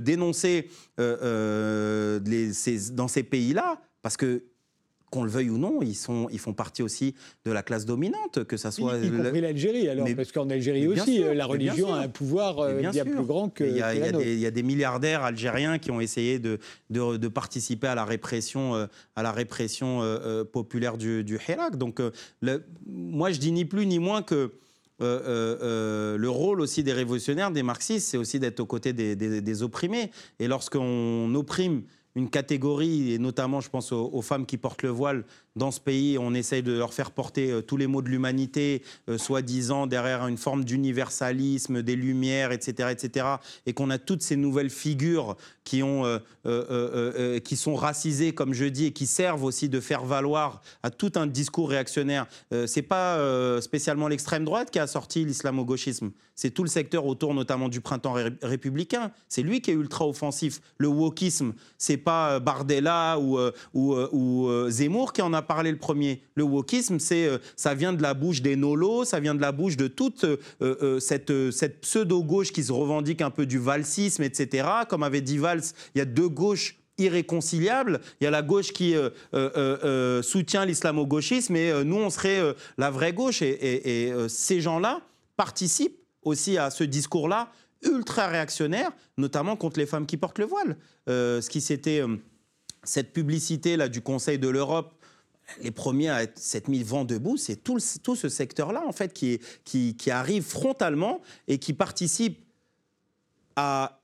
[0.00, 2.52] dénoncer les
[2.92, 4.44] dans ces pays-là, parce que
[5.10, 8.44] qu'on le veuille ou non, ils, sont, ils font partie aussi de la classe dominante,
[8.44, 8.96] que ça soit...
[8.96, 13.04] Y, y compris l'Algérie, alors, parce qu'en Algérie aussi, la religion a un pouvoir bien,
[13.04, 13.62] plus grand que...
[13.62, 17.88] Il y, a, il y, a des milliardaires algériens qui ont essayé de, de, participer
[17.88, 20.00] à la répression, à la répression
[20.50, 21.76] populaire du, du Hirak.
[21.76, 22.00] Donc,
[22.40, 24.52] le, moi, je dis ni plus ni moins que
[25.02, 28.92] euh, euh, euh, le rôle aussi des révolutionnaires, des marxistes, c'est aussi d'être aux côtés
[28.92, 30.10] des, des opprimés.
[30.38, 31.82] Et lorsqu'on opprime
[32.14, 36.18] une catégorie, et notamment je pense aux, femmes qui portent le voile dans ce pays,
[36.18, 40.26] on essaye de leur faire porter euh, tous les maux de l'humanité, euh, soi-disant derrière
[40.26, 43.26] une forme d'universalisme, des lumières, etc., etc.,
[43.66, 46.04] et qu'on a toutes ces nouvelles figures qui, ont,
[46.46, 50.90] euh, qui sont racisées, comme je dis, et qui servent aussi de faire valoir à
[50.90, 52.26] tout un discours réactionnaire.
[52.66, 57.68] c'est pas spécialement l'extrême droite qui a sorti l'islamo-gauchisme, c'est tout le secteur autour notamment
[57.68, 59.12] du printemps républicain.
[59.28, 60.60] C'est lui qui est ultra offensif.
[60.78, 66.22] Le wokisme, c'est pas Bardella ou Zemmour qui en a parlé le premier.
[66.34, 69.52] Le wokisme, c'est, euh, ça vient de la bouche des nolos, ça vient de la
[69.52, 74.68] bouche de toute euh, euh, cette, pseudo-gauche qui se revendique un peu du valsisme, etc.
[74.88, 75.62] Comme avait dit Valls,
[75.94, 78.00] il y a deux gauches irréconciliables.
[78.20, 78.94] Il y a la gauche qui
[80.22, 83.42] soutient l'islamo-gauchisme et nous, on serait la vraie gauche.
[83.42, 85.00] Et, et ces gens-là
[85.36, 87.50] participent aussi à ce discours-là
[87.82, 90.76] ultra réactionnaire, notamment contre les femmes qui portent le voile.
[91.08, 92.02] ce qui s'était
[92.84, 94.94] cette publicité là du Conseil de l'Europe
[95.60, 100.44] les premiers à être mis vent debout, c'est tout, ce secteur-là, en fait, qui, arrive
[100.44, 102.38] frontalement et qui participe
[103.56, 104.00] à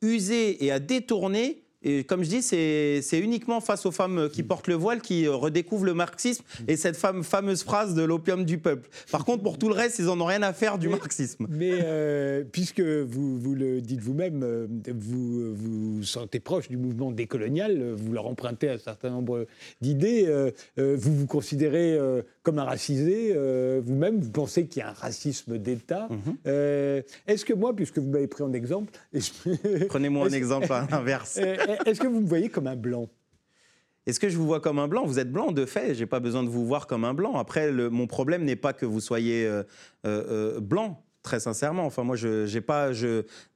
[0.00, 4.66] user et à détourner et comme je dis, c'est uniquement face aux femmes qui portent
[4.66, 8.88] le voile qui euh, redécouvrent le marxisme et cette fameuse phrase de l'opium du peuple.
[9.12, 11.46] Par contre, pour tout le reste, ils n'en ont rien à faire du marxisme.
[11.48, 17.12] Mais euh, puisque vous, vous, le dites vous-même, euh, vous vous sentez proche du mouvement
[17.12, 19.46] décolonial, vous leur empruntez un certain nombre
[19.80, 21.98] d'idées, vous vous considérez
[22.42, 23.34] comme un racisé
[23.80, 26.08] vous-même, vous pensez qu'il y a un racisme d'État.
[26.10, 27.02] Mhm.
[27.26, 28.92] Est-ce que moi, puisque vous m'avez pris en exemple...
[29.88, 31.38] Prenez-moi un exemple inverse.
[31.86, 33.08] Est-ce que vous me voyez comme un blanc?
[34.06, 35.04] Est-ce que je vous vois comme un blanc?
[35.04, 37.36] Vous êtes blanc de fait, j'ai pas besoin de vous voir comme un blanc.
[37.36, 39.62] Après, mon problème n'est pas que vous soyez euh,
[40.06, 41.84] euh, euh, blanc, très sincèrement.
[41.84, 42.90] Enfin, moi, je j'ai pas,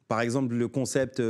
[0.09, 1.23] par exemple, le concept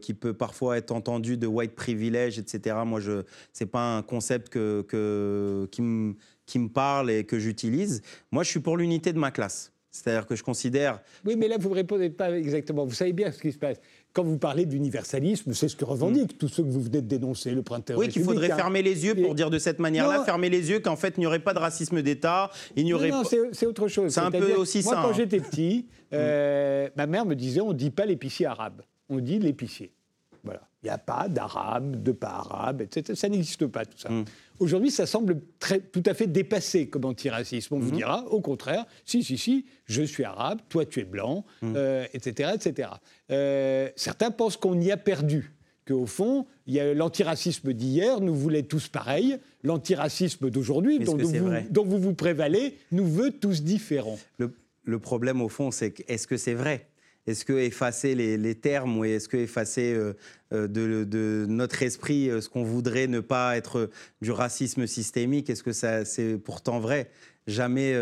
[0.00, 2.76] qui peut parfois être entendu de white privilege, etc.
[2.86, 5.82] Moi, je, c'est pas un concept que, qui
[6.58, 8.00] me parle et que j'utilise.
[8.32, 9.73] Moi, je suis pour l'unité de ma classe.
[9.94, 10.98] C'est-à-dire que je considère.
[11.24, 12.84] Oui, mais là, vous ne répondez pas exactement.
[12.84, 13.76] Vous savez bien ce qui se passe.
[14.12, 16.38] Quand vous parlez d'universalisme, c'est ce que revendiquent mm.
[16.38, 17.94] tous ceux que vous venez de dénoncer, le printemps.
[17.96, 20.96] Oui, qu'il faudrait fermer les yeux pour dire de cette manière-là, fermer les yeux qu'en
[20.96, 22.50] fait, il n'y aurait pas de racisme d'État.
[22.74, 24.12] Il n'y aurait non, c'est autre chose.
[24.12, 24.98] C'est un peu aussi moi, ça.
[24.98, 25.16] Moi, quand hein.
[25.16, 29.38] j'étais petit, euh, ma mère me disait on ne dit pas l'épicier arabe, on dit
[29.38, 29.92] l'épicier.
[30.44, 30.60] Voilà.
[30.82, 33.14] Il n'y a pas d'arabe, de pas arabe, etc.
[33.18, 34.10] Ça n'existe pas, tout ça.
[34.10, 34.24] Mm.
[34.58, 37.74] Aujourd'hui, ça semble très, tout à fait dépassé comme antiracisme.
[37.74, 37.96] On vous mm-hmm.
[37.96, 41.44] dira, au contraire, si, si, si, je suis arabe, toi tu es blanc,
[42.12, 42.54] etc., mm.
[42.54, 42.88] etc.
[43.30, 45.54] Euh, certains pensent qu'on y a perdu
[45.86, 49.38] qu'au fond, il y a l'antiracisme d'hier, nous voulait tous pareil.
[49.62, 54.18] L'antiracisme d'aujourd'hui, dont, dont, vous vous prévalez, nous veut tous différents.
[54.38, 54.54] Le,
[54.84, 56.88] le problème, au fond, c'est est-ce que c'est vrai?
[57.26, 60.12] Est-ce que effacer les, termes ou est-ce que effacer euh,
[60.52, 65.62] euh, de, notre esprit euh, ce qu'on voudrait ne pas être du racisme systémique Est-ce
[65.62, 67.10] que ça, c'est pourtant vrai?
[67.46, 67.94] Jamais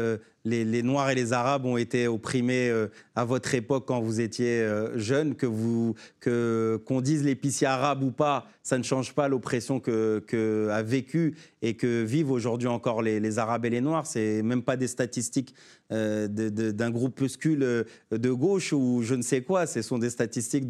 [0.44, 4.60] les, Noirs et les Arabes ont été opprimés euh, à votre époque quand vous étiez
[4.60, 9.80] euh, jeune, que vous qu'on dise l'épicier arabe ou pas, ça ne change pas l'oppression
[9.80, 14.06] que, que, a vécu et que vivent aujourd'hui encore les, Arabes et les Noirs.
[14.06, 15.54] C'est même pas des statistiques
[15.92, 19.66] euh, d'un groupuscule de gauche ou je ne sais quoi.
[19.66, 20.66] Ce sont des statistiques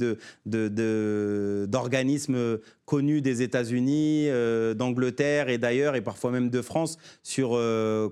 [0.46, 4.28] d'organismes connus des États-Unis,
[4.74, 7.50] d'Angleterre et d'ailleurs et parfois même de France sur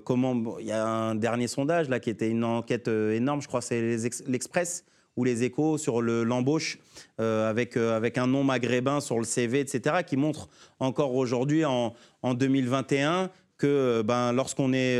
[0.03, 3.47] comment il y a un dernier sondage là qui était une enquête euh, énorme, je
[3.47, 4.85] crois c'est l'Express
[5.17, 6.79] ou les échos sur l'embauche
[7.19, 11.65] euh, avec, euh, avec un nom maghrébin sur le CV, etc., qui montre encore aujourd'hui,
[11.65, 14.99] en, en, 2021, que ben, lorsqu'on est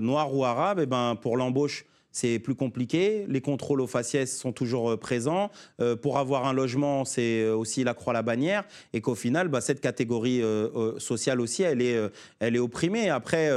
[0.00, 3.24] noir ou arabe, et ben, pour l'embauche, c'est plus compliqué.
[3.26, 5.50] Les contrôles aux faciès sont toujours présents.
[6.02, 8.64] pour avoir un logement, c'est aussi la croix la bannière.
[8.92, 10.42] Et qu'au final, bah, cette catégorie
[10.98, 11.98] sociale aussi, elle est,
[12.38, 13.08] elle est opprimée.
[13.08, 13.48] Après,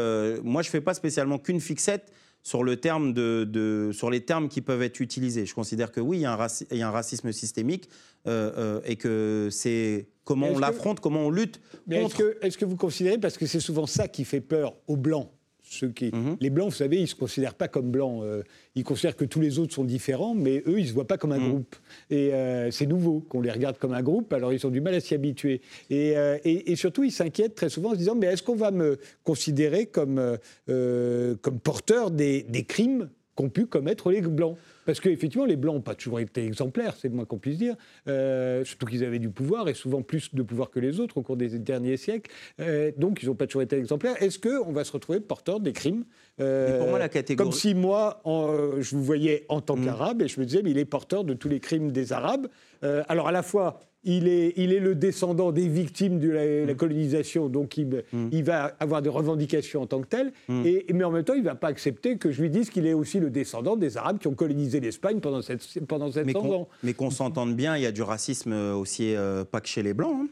[0.41, 2.13] moi, je ne fais pas spécialement qu'une fixette
[2.45, 5.47] sur, le terme de, sur les termes qui peuvent être utilisés.
[5.47, 7.89] Je considère que oui, il y a un, il y a un racisme systémique
[8.27, 11.59] euh, euh, et que c'est comment on l'affronte, comment on lutte.
[11.89, 14.95] Est-ce que, est que, vous considérez, parce que c'est souvent ça qui fait peur aux
[14.95, 15.31] Blancs,
[15.68, 16.38] Ceux qui, mhm.
[16.39, 18.22] Les Blancs, vous savez, ils ne se considèrent pas comme Blancs.
[18.24, 18.43] Euh,
[18.76, 21.18] ils considèrent que tous les autres sont différents, mais eux, ils ne se voient pas
[21.18, 21.49] comme un mhm.
[21.49, 21.76] groupe.
[22.09, 24.93] Et euh, c'est nouveau qu'on les regarde comme un groupe, alors ils ont du mal
[24.93, 25.61] à s'y habituer.
[25.89, 28.97] Et, et, surtout, ils s'inquiètent très souvent en se disant, mais est-ce qu'on va me
[29.24, 30.38] considérer comme,
[30.68, 35.81] comme porteur des, des crimes qu'ont pu commettre les Blancs parce qu'effectivement, les Blancs n'ont
[35.81, 37.75] pas toujours été exemplaires, c'est le moins qu'on puisse dire,
[38.07, 41.21] euh, surtout qu'ils avaient du pouvoir, et souvent plus de pouvoir que les autres au
[41.23, 42.31] cours des derniers siècles.
[42.59, 44.21] Euh, donc, ils n'ont pas toujours été exemplaires.
[44.21, 46.05] Est-ce qu'on va se retrouver porteur des crimes?
[46.39, 47.49] Euh, pour moi, la catégorie...
[47.49, 49.86] Comme si moi, je vous voyais en tant mm.
[49.86, 52.47] qu'arabe, et je me disais, mais il est porteur de tous les crimes des Arabes.
[52.81, 56.75] alors, à la fois, il est, il est, le descendant des victimes de la, mm.
[56.75, 58.29] colonisation, donc il, mm.
[58.31, 60.31] il, va avoir des revendications en tant que tel,
[60.63, 62.85] et, mais en même temps, il ne va pas accepter que je lui dise qu'il
[62.85, 66.67] est aussi le descendant des Arabes qui ont colonisé l'Espagne pendant, cette, pendant 700 ans.
[66.83, 69.93] Mais qu'on s'entende bien, il y a du racisme aussi, euh, pas que chez les
[69.93, 70.15] Blancs.
[70.21, 70.27] Hein.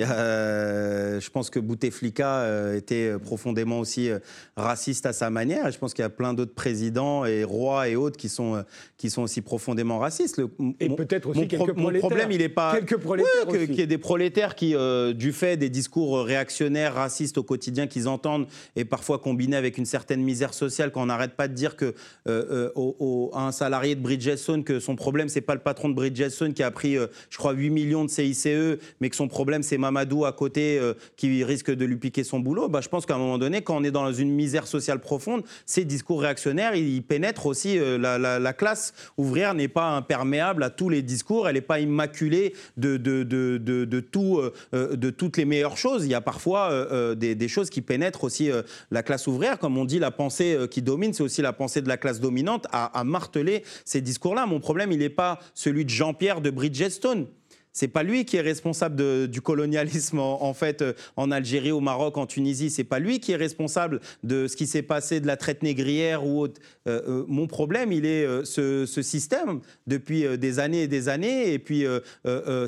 [0.00, 4.18] Euh, je pense que Bouteflika euh, était profondément aussi euh,
[4.56, 5.70] raciste à sa manière.
[5.70, 8.64] Je pense qu'il y a plein d'autres présidents et rois et autres qui sont,
[8.96, 10.40] qui sont aussi profondément racistes.
[10.80, 12.02] et peut-être aussi quelques prolétaires.
[12.02, 12.74] Mon problème, il n'est pas...
[12.74, 14.74] Quelques prolétaires Qu'il y ait des prolétaires qui,
[15.14, 19.86] du fait des discours réactionnaires, racistes au quotidien qu'ils entendent, et parfois combinés avec une
[19.86, 21.94] certaine misère sociale, qu'on n'arrête pas de dire que,
[22.26, 26.62] à un salarié de Bridgestone que son problème, c'est pas le patron de Bridgestone qui
[26.62, 30.32] a pris, je crois, 8 millions de CICE, mais que son problème, c'est Mamadou à
[30.32, 33.38] côté euh, qui risque de lui piquer son boulot, bah, je pense qu'à un moment
[33.38, 37.78] donné, quand on est dans une misère sociale profonde, ces discours réactionnaires, ils pénètrent aussi
[37.78, 42.54] euh, la, classe ouvrière n'est pas imperméable à tous les discours, elle n'est pas immaculée
[42.76, 44.40] de, de, de, de, tout,
[44.72, 46.04] euh, de toutes les meilleures choses.
[46.04, 48.50] Il y a parfois des, choses qui pénètrent aussi
[48.90, 49.58] la classe ouvrière.
[49.58, 52.66] Comme on dit, la pensée qui domine, c'est aussi la pensée de la classe dominante
[52.72, 54.46] à, à marteler ces discours-là.
[54.46, 57.26] Mon problème, il n'est pas celui de Jean-Pierre de Bridgestone
[57.74, 62.16] c'est pas lui qui est responsable du colonialisme en, fait euh, en Algérie, au Maroc,
[62.16, 62.70] en Tunisie.
[62.70, 66.24] C'est pas lui qui est responsable de ce qui s'est passé de la traite négrière
[66.24, 66.60] ou autre.
[66.86, 71.58] Euh, euh, mon problème, il est ce, système depuis des années et des années, et
[71.58, 71.84] puis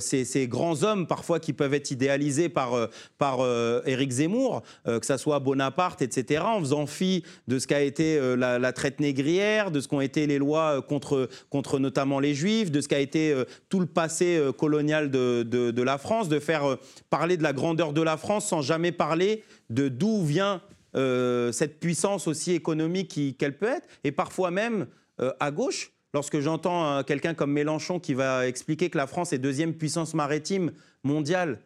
[0.00, 3.38] ces, grands hommes parfois qui peuvent être idéalisés par par
[3.86, 6.42] Éric Zemmour, que ça soit Bonaparte, etc.
[6.44, 10.38] En faisant fi de ce qu'a été la, traite négrière, de ce qu'ont été les
[10.38, 13.34] lois contre contre notamment les Juifs, de ce qu'a été
[13.68, 16.76] tout le passé colonial de, la France, de faire euh,
[17.10, 20.62] parler de la grandeur de la France sans jamais parler de d'où vient
[20.96, 24.86] euh, cette puissance aussi économique qu'elle peut être, et parfois même
[25.20, 25.92] euh, à gauche.
[26.14, 30.72] Lorsque j'entends quelqu'un comme Mélenchon qui va expliquer que la France est deuxième puissance maritime
[31.02, 31.58] mondiale,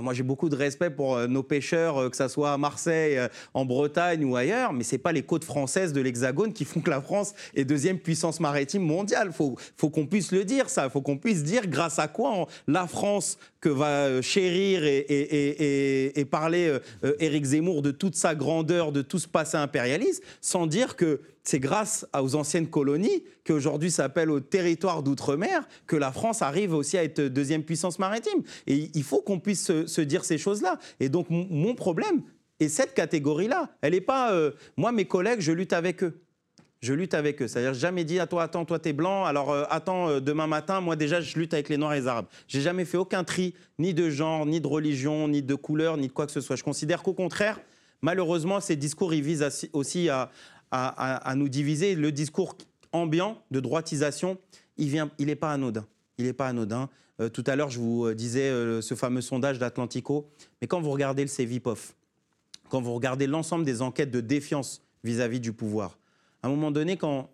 [0.00, 3.18] moi, j'ai beaucoup de respect pour euh, nos pêcheurs, euh, que ce soit à Marseille,
[3.18, 6.64] euh, en Bretagne ou ailleurs, mais ce n'est pas les côtes françaises de l'Hexagone qui
[6.64, 9.28] font que la France est deuxième puissance maritime mondiale.
[9.30, 10.84] Il faut, qu'on puisse le dire, ça.
[10.84, 16.76] Il faut qu'on puisse dire grâce à quoi la France, que va chérir et parler
[17.18, 21.60] Éric Zemmour de toute sa grandeur, de tout ce passé impérialiste, sans dire que c'est
[21.60, 26.98] grâce aux anciennes colonies, qui aujourd'hui s'appellent au territoire d'outre-mer, que la France arrive aussi
[26.98, 28.42] à être deuxième puissance maritime.
[28.66, 30.78] Et il faut qu'on puisse se, dire ces choses-là.
[31.00, 32.22] Et donc mon problème,
[32.58, 34.32] et cette catégorie-là, elle n'est pas...
[34.32, 36.22] Euh, moi, mes collègues, je lutte avec eux.
[36.80, 37.48] Je lutte avec eux.
[37.48, 40.80] C'est-à-dire, jamais dit à toi, attends, toi, t'es blanc, alors euh, attends, euh, demain matin,
[40.80, 42.26] moi, déjà, je lutte avec les Noirs et les Arabes.
[42.48, 46.08] J'ai jamais fait aucun tri, ni de genre, ni de religion, ni de couleur, ni
[46.08, 46.56] de quoi que ce soit.
[46.56, 47.60] Je considère qu'au contraire,
[48.00, 50.30] malheureusement, ces discours, ils visent aussi à,
[50.70, 51.94] à, nous diviser.
[51.94, 52.56] Le discours
[52.92, 54.38] ambiant de droitisation,
[54.76, 55.86] il n'est il pas anodin.
[56.18, 56.88] Il n'est pas anodin.
[57.20, 60.28] Euh, tout à l'heure, je vous euh, disais euh, ce fameux sondage d'Atlantico.
[60.60, 61.94] Mais quand vous regardez le CEVIPOF,
[62.68, 65.98] quand vous regardez l'ensemble des enquêtes de défiance vis-à-vis du pouvoir,
[66.42, 67.30] à un moment donné, quand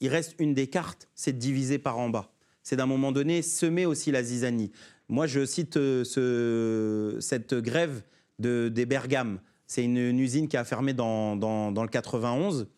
[0.00, 2.30] il reste une des cartes, c'est de diviser par en bas.
[2.62, 4.72] C'est d'un moment donné semer aussi la zizanie.
[5.08, 8.02] Moi, je cite ce, cette grève
[8.38, 9.38] de, des Bergames.
[9.66, 12.68] C'est une, usine qui a fermé dans, le 91.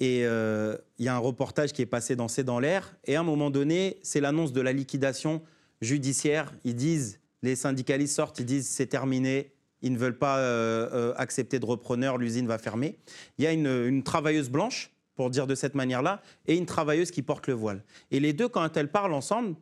[0.00, 2.96] Et euh, il y a un reportage qui est passé dans C'est dans l'air.
[3.04, 5.42] Et à un moment donné, c'est l'annonce de la liquidation
[5.80, 6.52] judiciaire.
[6.64, 9.52] Ils disent, les syndicalistes sortent, ils disent c'est terminé.
[9.82, 12.98] Ils ne veulent pas euh, euh, accepter de repreneur, l'usine va fermer.
[13.38, 17.22] Il y a une, travailleuse blanche, pour dire de cette manière-là, et une travailleuse qui
[17.22, 17.84] porte le voile.
[18.10, 19.56] Et les deux, quand elles parlent ensemble,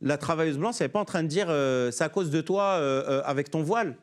[0.00, 1.48] la travailleuse blanche, elle n'est pas en train de dire
[1.92, 2.74] c'est à cause de toi
[3.24, 3.96] avec ton voile.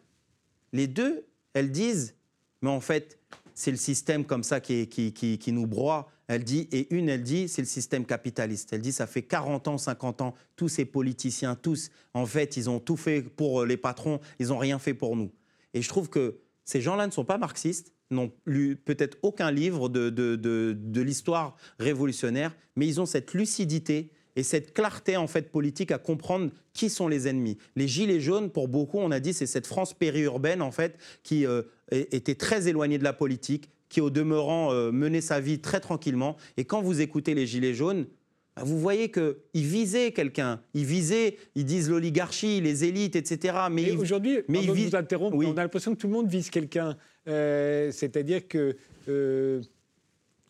[0.74, 1.26] Les deux,
[1.56, 2.16] elles disent,
[2.62, 3.18] mais en fait,
[3.56, 6.12] c'est le système comme ça qui, nous broie.
[6.28, 8.74] Elle dit, et une, elle dit, c'est le système capitaliste.
[8.74, 12.70] Elle dit, ça fait 40 ans, 50 ans, tous ces politiciens, tous, en fait, ils
[12.70, 15.32] ont tout fait pour les patrons, ils n'ont rien fait pour nous.
[15.74, 19.88] Et je trouve que ces gens-là ne sont pas marxistes, n'ont lu peut-être aucun livre
[19.88, 25.98] de l'histoire révolutionnaire, mais ils ont cette lucidité et cette clarté en fait politique à
[25.98, 27.58] comprendre qui sont les ennemis.
[27.76, 31.46] Les gilets jaunes, pour beaucoup, on a dit, c'est cette France périurbaine en fait qui
[31.46, 31.62] euh,
[31.92, 36.38] était très éloignée de la politique, qui au demeurant menait sa vie très tranquillement.
[36.58, 38.08] Et quand vous écoutez les Gilets jaunes,
[38.56, 43.56] bah, vous voyez qu'ils visaient quelqu'un, ils visaient, ils disent l'oligarchie, les élites, etc.
[43.70, 46.96] Mais aujourd'hui, mais ils vous interrompre, on a l'impression que tout le monde vise quelqu'un.
[47.28, 48.78] Euh, c'est-à-dire que,
[49.10, 49.62] euh,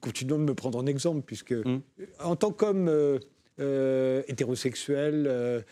[0.01, 1.81] continuons de me prendre en exemple, puisque hum.
[2.19, 3.19] en tant qu'homme
[3.59, 5.63] euh, hétérosexuel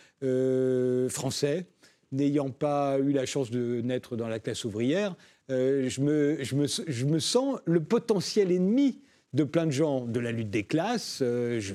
[1.08, 1.66] français,
[2.12, 5.16] n'ayant pas eu la chance de naître dans la classe ouvrière,
[5.48, 9.00] je me, je, me, je me sens le potentiel ennemi
[9.34, 11.18] de plein de gens de la lutte des classes.
[11.20, 11.74] Euh, je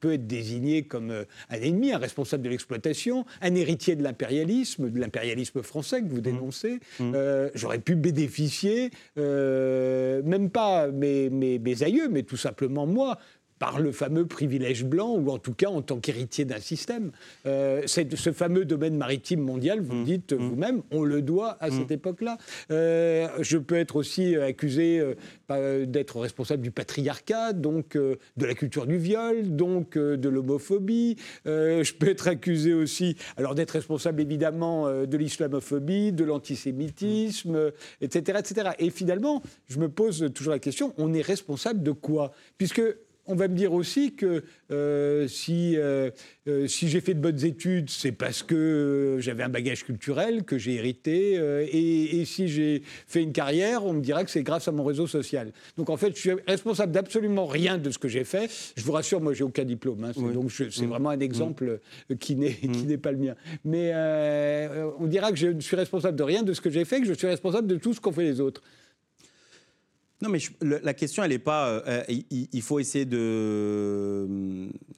[0.00, 4.90] peux être désigné comme euh, un ennemi, un responsable de l'exploitation, un héritier de l'impérialisme,
[4.90, 6.20] de l'impérialisme français que vous mmh.
[6.20, 6.80] dénoncez.
[6.98, 7.12] Mmh.
[7.14, 13.18] Euh, j'aurais pu bénéficier, même pas mes, mes, aïeux, mais tout simplement moi,
[13.58, 17.10] par le fameux privilège blanc, ou en tout cas en tant qu'héritier d'un système.
[17.46, 20.04] Euh, ce fameux domaine maritime mondial, vous mmh.
[20.04, 20.36] dites mmh.
[20.36, 21.94] vous-même, on le doit à cette mmh.
[21.94, 22.38] époque-là.
[22.70, 25.02] Euh, je peux être aussi accusé
[25.50, 31.16] euh, d'être responsable du patriarcat, donc euh, de la culture du viol, donc de l'homophobie.
[31.44, 38.70] je peux être accusé aussi, alors d'être responsable évidemment de l'islamophobie, de l'antisémitisme, etc., etc.
[38.78, 42.32] Et finalement, je me pose toujours la question, on est responsable de quoi?
[42.58, 42.82] Puisque
[43.28, 46.10] on va me dire aussi que euh, si, euh,
[46.48, 50.58] euh, si j'ai fait de bonnes études, c'est parce que j'avais un bagage culturel que
[50.58, 51.34] j'ai hérité.
[51.72, 55.06] Et, si j'ai fait une carrière, on me dira que c'est grâce à mon réseau
[55.06, 55.52] social.
[55.76, 58.50] Donc en fait, je suis responsable d'absolument rien de ce que j'ai fait.
[58.76, 60.04] Je vous rassure, moi, j'ai aucun diplôme.
[60.04, 60.12] Hein.
[60.32, 60.86] Donc c'est mmh.
[60.86, 62.14] vraiment un exemple mmh.
[62.16, 63.34] qui n'est pas le mien.
[63.64, 63.92] Mais
[64.98, 67.06] on dira que je ne suis responsable de rien de ce que j'ai fait, que
[67.06, 68.62] je suis responsable de tout ce qu'ont fait les autres.
[70.22, 71.68] Non, mais la question, elle n'est pas.
[71.68, 74.26] Euh, il, faut essayer de,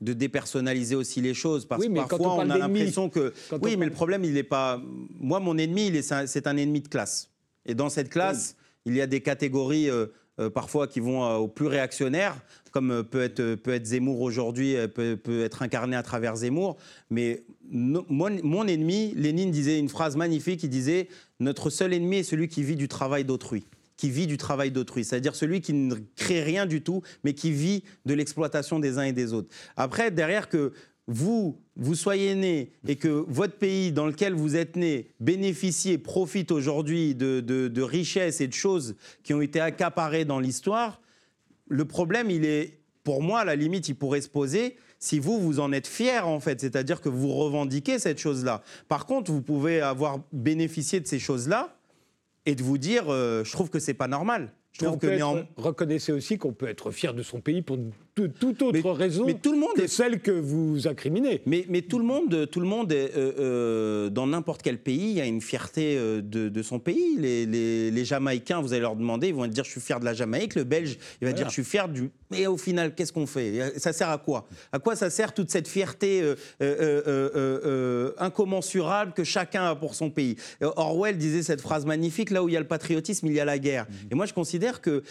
[0.00, 1.66] de dépersonnaliser aussi les choses.
[1.66, 3.32] Parce que parfois, on, a l'impression que.
[3.60, 4.80] Oui, mais le problème, il n'est pas.
[5.18, 7.30] Moi, mon ennemi, c'est un, ennemi de classe.
[7.66, 8.54] Et dans cette classe,
[8.84, 9.90] il y a des catégories.
[9.90, 10.06] Euh,
[10.40, 12.36] euh, parfois qui vont au plus réactionnaire,
[12.70, 16.76] comme peut être, peut être Zemmour aujourd'hui, peut, peut, être incarné à travers Zemmour.
[17.10, 21.08] Mais mon ennemi, Lénine disait une phrase magnifique, il disait
[21.40, 23.64] «Notre seul ennemi est celui qui vit du travail d'autrui»
[23.98, 27.52] qui vit du travail d'autrui, c'est-à-dire celui qui ne crée rien du tout, mais qui
[27.52, 29.54] vit de l'exploitation des uns et des autres.
[29.76, 30.72] Après, derrière que
[31.08, 36.52] vous, vous soyez né et que votre pays dans lequel vous êtes né bénéficie profite
[36.52, 38.94] aujourd'hui de, de, richesses et de choses
[39.24, 41.00] qui ont été accaparées dans l'histoire,
[41.66, 45.40] le problème, il est, pour moi, à la limite, il pourrait se poser si vous,
[45.40, 48.62] vous en êtes fier, en fait, c'est-à-dire que vous revendiquez cette chose-là.
[48.88, 51.77] Par contre, vous pouvez avoir bénéficié de ces choses-là
[52.48, 54.54] et de vous dire, euh, je trouve que c'est pas normal.
[54.72, 57.78] Je trouve que reconnaissez aussi qu'on peut être fier de son pays pour
[58.26, 59.88] toute autre raison mais tout le monde que est...
[59.88, 61.42] celle que vous incriminez.
[61.46, 65.20] Mais, mais tout le monde, tout le monde est, euh, euh, dans n'importe quel pays,
[65.20, 67.16] a une fierté euh, de, son pays.
[67.18, 67.46] Les,
[67.90, 70.54] les, Jamaïcains, vous allez leur demander, ils vont dire je suis fier de la Jamaïque.
[70.54, 72.10] Le Belge, il va dire je suis fier du.
[72.30, 73.78] Mais au final, qu'est-ce qu'on fait?
[73.78, 74.46] Ça sert à quoi?
[74.72, 76.22] À quoi ça sert toute cette fierté
[78.18, 80.36] incommensurable que chacun a pour son pays?
[80.60, 83.44] Orwell disait cette phrase magnifique là où il y a le patriotisme, il y a
[83.44, 83.86] la guerre.
[83.88, 84.12] Mmh.
[84.12, 85.02] Et moi, je considère que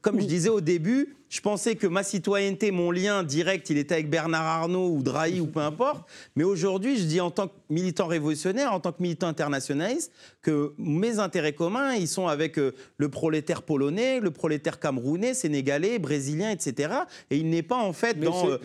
[0.00, 3.94] comme je disais au début, je pensais que ma citoyenneté, mon lien direct, il était
[3.94, 6.08] avec Bernard Arnault ou Drahi ou peu importe.
[6.36, 10.12] Mais aujourd'hui, je dis en tant que militant révolutionnaire, en tant que militant internationaliste,
[10.42, 15.98] que mes intérêts communs, ils sont avec euh, le prolétaire polonais, le prolétaire camerounais, sénégalais,
[15.98, 16.94] brésilien, etc.
[17.30, 18.58] Et il n'est pas en fait dans,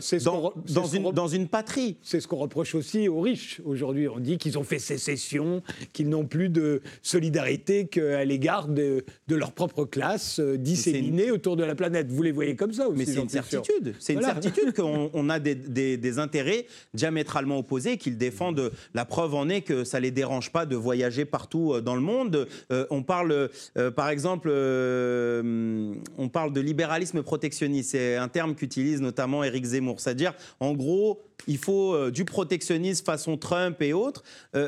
[0.69, 1.97] dans, une, dans une patrie.
[2.01, 4.07] C'est ce qu'on reproche aussi aux riches aujourd'hui.
[4.07, 5.61] On dit qu'ils ont fait sécession,
[5.91, 11.57] qu'ils n'ont plus de solidarité qu'à l'égard de, de, leur propre classe euh, disséminée autour
[11.57, 12.07] de la planète.
[12.09, 12.97] Vous les voyez comme ça aussi.
[12.97, 13.95] Mais c'est une certitude.
[13.99, 18.71] C'est une certitude qu'on a des, intérêts diamétralement opposés qu'ils défendent.
[18.93, 22.01] La preuve en est que ça les dérange pas de voyager partout euh, dans le
[22.01, 22.47] monde.
[22.71, 27.91] Euh, on parle, euh, par exemple, on parle de libéralisme protectionniste.
[27.91, 29.99] C'est un terme qu'utilise notamment Éric Zemmour.
[29.99, 34.23] C'est-à-dire, en gros, il faut du protectionnisme façon Trump et autres,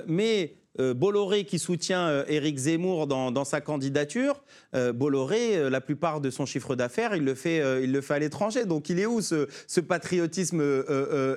[0.08, 6.30] mais Bolloré qui soutient Éric Zemmour dans, sa candidature, euh, Bolloré, euh, la plupart de
[6.30, 8.66] son chiffre d'affaires, il le fait, euh, il le fait à l'étranger.
[8.66, 9.48] Donc il est où ce,
[9.82, 10.64] patriotisme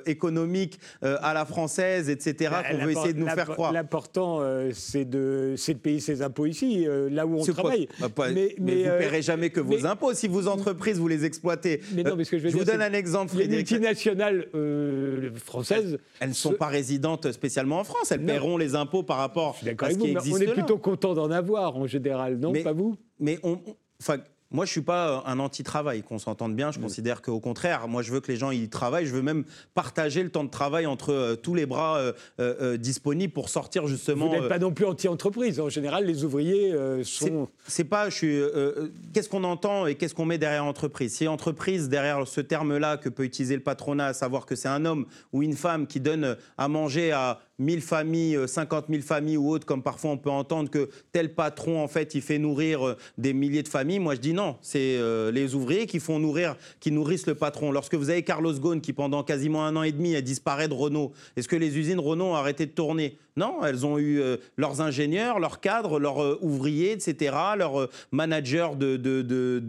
[0.05, 2.49] économique à la française, etc.
[2.51, 3.71] Bah, qu'on veut essayer de nous faire croire?
[3.71, 4.41] L'important,
[4.73, 7.87] c'est de, de, payer ses impôts ici, là où on travaille.
[7.99, 11.81] Bah, mais, vous ne paierez jamais que vos impôts si vos entreprises vous les exploitez.
[11.93, 13.35] Mais non, mais ce que je, veux je vous donne un exemple.
[13.37, 14.47] Les multinationales
[15.45, 18.11] françaises, elles ne sont pas résidentes spécialement en France.
[18.11, 21.31] Elles paieront les impôts par rapport à ce qui existe On est plutôt content d'en
[21.31, 22.95] avoir en général, non Pas vous?
[23.19, 23.59] mais on,
[24.51, 26.71] moi, je suis pas un anti-travail, qu'on s'entende bien.
[26.71, 29.05] Je considère qu'au contraire, moi, je veux que les gens y travaillent.
[29.05, 29.43] Je veux même
[29.75, 33.85] partager le temps de travail entre euh, tous les bras euh, euh, disponibles pour sortir
[33.85, 34.27] justement.
[34.27, 35.59] Vous n'êtes pas non plus anti-entreprise.
[35.59, 36.73] En général, les ouvriers
[37.03, 37.47] sont.
[37.67, 38.09] C'est pas.
[38.09, 38.41] Je suis.
[39.13, 41.13] qu'est-ce qu'on entend et qu'est-ce qu'on met derrière entreprise?
[41.13, 44.85] Si entreprise derrière ce terme-là que peut utiliser le patronat, à savoir que c'est un
[44.85, 49.49] homme ou une femme qui donne à manger à 1000 familles, 50 000 familles ou
[49.49, 53.33] autres, comme parfois on peut entendre que tel patron, en fait, il fait nourrir des
[53.33, 53.99] milliers de familles.
[53.99, 57.71] Moi, je dis non, c'est euh, les ouvriers qui font nourrir, qui nourrissent le patron.
[57.71, 60.73] Lorsque vous avez Carlos Ghosn qui, pendant quasiment un an et demi, a disparu de
[60.73, 63.17] Renault, est-ce que les usines Renault ont arrêté de tourner?
[63.35, 68.69] Non, elles ont eu euh, leurs ingénieurs, leurs cadres, leurs euh, ouvriers, etc., leurs managers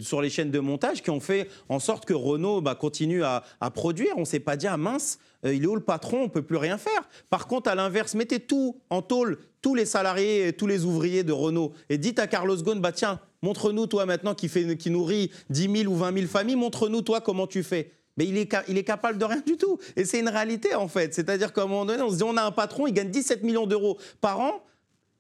[0.01, 3.43] sur les chaînes de montage qui ont fait en sorte que Renault bah, continue à,
[3.75, 4.15] produire.
[4.17, 6.19] On ne s'est pas dit, ah mince, il est où le patron?
[6.19, 7.09] On ne peut plus rien faire.
[7.31, 11.25] Par contre, à l'inverse, mettez tout en tôle, tous les salariés et tous les ouvriers
[11.25, 14.91] de Renault, et dites à Carlos Ghosn, bah tiens, Montre-nous, toi, maintenant, qui, fait, qui
[14.91, 17.93] nourrit 10 000 ou 20 000 familles, montre-nous, toi, comment tu fais.
[18.17, 19.79] Mais il est, il est capable de rien du tout.
[19.97, 21.15] Et c'est une réalité, en fait.
[21.15, 23.43] C'est-à-dire qu'à un moment donné, on se dit, on a un patron, il gagne 17
[23.43, 24.63] millions d'euros par an.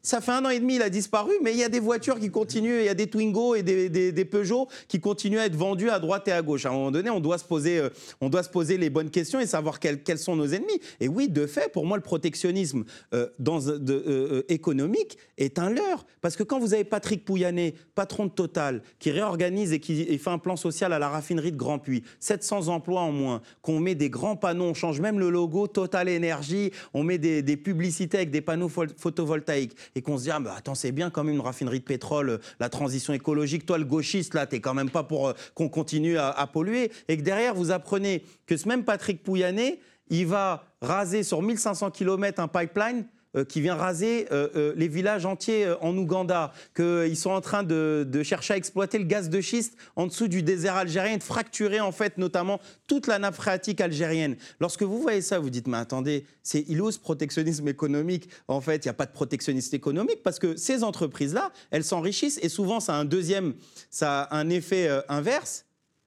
[0.02, 2.18] Ça fait un an et demi, il a disparu, mais il y a des voitures
[2.18, 5.56] qui continuent, il y a des Twingo et des, des, Peugeot qui continuent à être
[5.56, 6.64] vendus à droite et à gauche.
[6.64, 7.90] À un moment donné, on doit se poser, euh,
[8.22, 10.80] on doit se poser les bonnes questions et savoir quels, sont nos ennemis.
[11.00, 16.06] Et oui, de fait, pour moi, le protectionnisme euh, euh, économique est un leurre.
[16.22, 20.30] Parce que quand vous avez Patrick Pouyanné, patron de Total, qui réorganise et qui fait
[20.30, 23.94] un plan social à la raffinerie de Grand Puy, 700 emplois en moins, qu'on met
[23.94, 28.30] des grands panneaux, on change même le logo Total Énergie, on met des publicités avec
[28.30, 31.40] des panneaux photovoltaïques et qu'on se dit, ah, bah, attends, c'est bien quand même une
[31.40, 33.66] raffinerie de pétrole, la transition écologique.
[33.66, 36.90] Toi, le gauchiste, là, t'es quand même pas pour euh, qu'on continue à, polluer.
[37.08, 41.90] Et que derrière, vous apprenez que ce même Patrick Pouyanné, il va raser sur 1500
[41.90, 43.04] km un pipeline
[43.44, 48.22] qui vient raser euh, euh, les villages entiers en Ouganda, qu'ils sont en train de,
[48.24, 51.80] chercher à exploiter le gaz de schiste en dessous du désert algérien et de fracturer
[51.80, 54.36] en fait notamment toute la nappe phréatique algérienne.
[54.58, 58.88] Lorsque vous voyez ça, vous dites mais attendez, c'est il protectionnisme économique En fait, il
[58.88, 62.94] n'y a pas de protectionnisme économique parce que ces entreprises-là, elles s'enrichissent et souvent ça
[62.94, 63.54] a un deuxième,
[63.90, 65.66] ça a un effet inverse.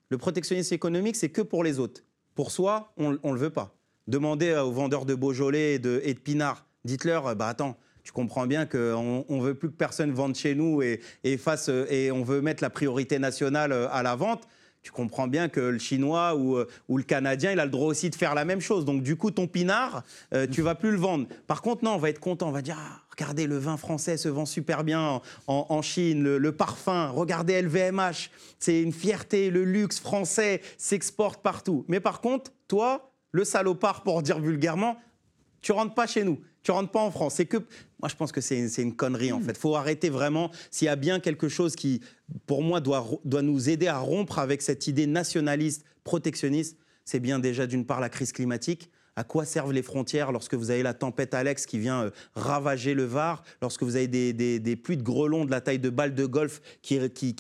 [0.10, 2.02] Le protectionnisme économique, c'est que pour les autres.
[2.36, 3.76] Pour soi, on ne le veut pas.
[4.08, 8.46] Demandez aux vendeurs de Beaujolais et de, et de Pinard Dites-leur, bah attends, tu comprends
[8.46, 11.00] bien qu'on ne veut plus que personne vende chez nous et,
[11.38, 14.44] fasse, et on veut mettre la priorité nationale euh, à la vente.
[14.82, 18.10] Tu comprends bien que le Chinois ou, euh, le Canadien, il a le droit aussi
[18.10, 18.84] de faire la même chose.
[18.84, 20.04] Donc, du coup, ton pinard,
[20.34, 21.28] euh, tu vas plus le vendre.
[21.48, 22.50] Par contre, non, on va être content.
[22.50, 26.36] On va dire, ah, regardez, le vin français se vend super bien en, Chine.
[26.36, 28.30] Le, parfum, regardez LVMH.
[28.60, 29.50] C'est une fierté.
[29.50, 31.86] Le luxe français s'exporte partout.
[31.88, 34.98] Mais par contre, toi, le salopard, pour dire vulgairement,
[35.64, 37.36] tu rentres pas chez nous tu rentres pas en France.
[37.36, 39.44] C'est que moi, je pense que c'est une, connerie en hmm.
[39.44, 39.52] fait.
[39.52, 40.50] Il faut arrêter vraiment.
[40.72, 42.02] S'il y a bien quelque chose qui,
[42.48, 47.40] pour moi, doit, doit nous aider à rompre avec cette idée nationaliste, protectionniste, c'est bien
[47.40, 50.94] déjà d'une part la crise climatique, à quoi servent les frontières lorsque vous avez la
[50.94, 55.46] tempête Alex qui vient euh, ravager le Var, lorsque vous avez des, pluies de grelons
[55.46, 57.00] de la taille de balles de golf qui,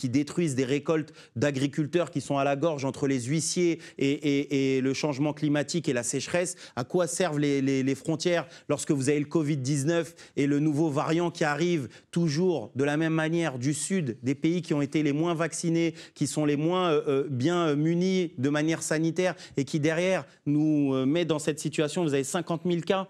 [0.09, 5.34] détruisent des récoltes d'agriculteurs qui sont à la gorge entre les huissiers et, le changement
[5.34, 6.55] climatique et la sécheresse?
[6.76, 11.43] À quoi servent les, frontières lorsque vous avez le Covid-19 et le nouveau variant qui
[11.43, 15.34] arrive toujours de la même manière du sud, des pays qui ont été les moins
[15.34, 20.26] vaccinés, qui sont les moins euh, euh, bien munis de manière sanitaire et qui derrière
[20.45, 23.07] nous met dans cette vous avez 50 000 cas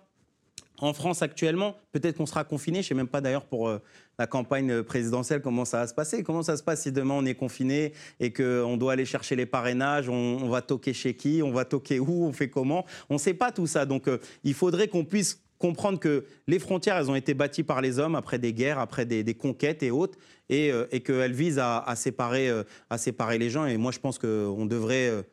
[0.80, 1.76] en France actuellement.
[1.92, 2.82] Peut-être qu'on sera confiné.
[2.82, 3.80] Je ne sais même pas d'ailleurs pour euh,
[4.20, 6.24] la campagne présidentielle comment ça va se passer.
[6.24, 9.46] Comment ça se passe si demain on est confiné et qu'on doit aller chercher les
[9.46, 12.86] parrainages on, va toquer chez qui On va toquer où On fait comment?
[13.10, 13.86] On ne sait pas tout ça.
[13.86, 17.80] Donc euh, il faudrait qu'on puisse comprendre que les frontières, elles ont été bâties par
[17.80, 20.18] les hommes après des guerres, après des, conquêtes et autres,
[20.50, 22.50] et, euh, qu'elles visent à séparer
[23.38, 23.66] les gens.
[23.66, 25.24] Et moi, je pense qu'on devrait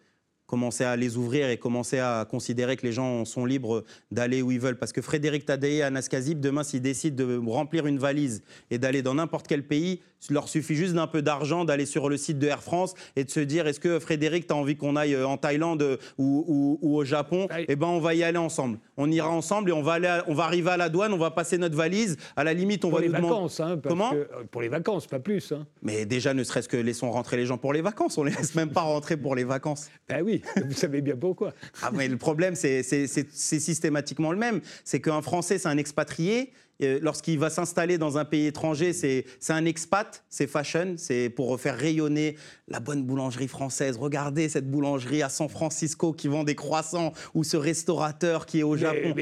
[0.50, 4.50] commencer à les ouvrir et commencer à considérer que les gens sont libres d'aller où
[4.50, 4.78] ils veulent.
[4.78, 8.78] Parce que Frédéric Tadei et Anas Kazib, demain, s'ils décident de remplir une valise et
[8.78, 12.16] d'aller dans n'importe quel pays, il leur suffit juste d'un peu d'argent, d'aller sur le
[12.16, 14.96] site de Air France et de se dire est-ce que Frédéric, tu as envie qu'on
[14.96, 18.78] aille euh, en Thaïlande euh, ou, au Japon Eh bien, on va y aller ensemble.
[18.96, 21.30] On ira ensemble et on va, aller on va arriver à la douane, on va
[21.30, 22.16] passer notre valise.
[22.36, 25.20] À la limite, on pour va les vacances, hein, Comment euh, Pour les vacances, pas
[25.20, 25.52] plus.
[25.52, 25.66] Hein.
[25.82, 28.18] Mais déjà, ne serait-ce que laissons rentrer les gens pour les vacances.
[28.18, 29.88] On les laisse même pas rentrer pour les vacances.
[30.10, 31.52] Ben oui, vous savez bien pourquoi.
[31.82, 34.60] Ah, mais le problème, c'est systématiquement le même.
[34.82, 36.52] C'est qu'un Français, c'est un expatrié
[37.00, 41.76] lorsqu'il va s'installer dans un pays étranger, c'est un expat, c'est fashion, c'est pour faire
[41.76, 42.36] rayonner
[42.68, 43.96] la bonne boulangerie française.
[43.96, 48.62] Regardez cette boulangerie à San Francisco qui vend des croissants ou ce restaurateur qui est
[48.62, 49.14] au Japon.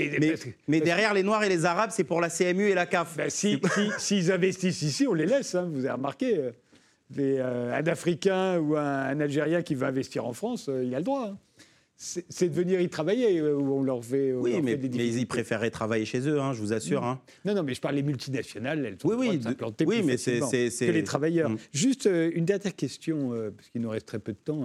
[0.68, 3.16] Mais, derrière les Noirs et les Arabes, c'est pour la CMU et la CAF.
[3.16, 3.61] Ben, S'ils
[3.98, 6.38] si, investissent ici, on les laisse, hein, vous avez remarqué.
[7.18, 7.72] Euh.
[7.74, 11.28] un Africain ou un, Algérien qui veut investir en France, il a le droit.
[11.28, 11.38] Hein
[12.01, 14.32] c'est de venir y travailler euh, où on leur fait.
[14.32, 17.05] oui, mais, ils préféraient travailler chez eux, hein, je vous assure.
[17.05, 17.20] Hein.
[17.44, 19.40] Non, non, mais je parle des multinationales, elles sont oui, oui,
[19.86, 21.51] oui, mais c'est que les travailleurs.
[21.51, 21.59] Mm.
[21.72, 24.64] Juste euh, une dernière question, euh, parce qu'il nous reste très peu de temps,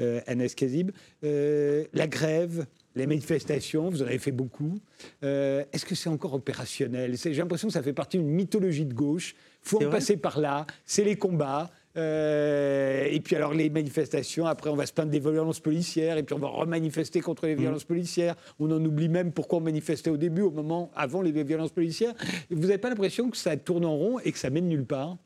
[0.00, 0.90] euh, Anas Kazib.
[1.22, 2.66] la grève,
[2.96, 4.80] les manifestations, vous en avez fait beaucoup.
[5.22, 7.16] Est-ce que c'est encore opérationnel?
[7.16, 9.36] J'ai l'impression que ça fait partie d'une mythologie de gauche.
[9.64, 10.66] Il faut en passer par là.
[10.84, 11.70] C'est les combats.
[11.96, 16.22] Euh, et puis alors les manifestations, après on va se plaindre des violences policières, et
[16.22, 17.60] puis on va remanifester contre les mmh.
[17.60, 18.34] violences policières.
[18.58, 22.14] On en oublie même pourquoi on manifestait au début, au moment avant les violences policières.
[22.50, 25.16] Vous n'avez pas l'impression que ça tourne en rond et que ça mène nulle part?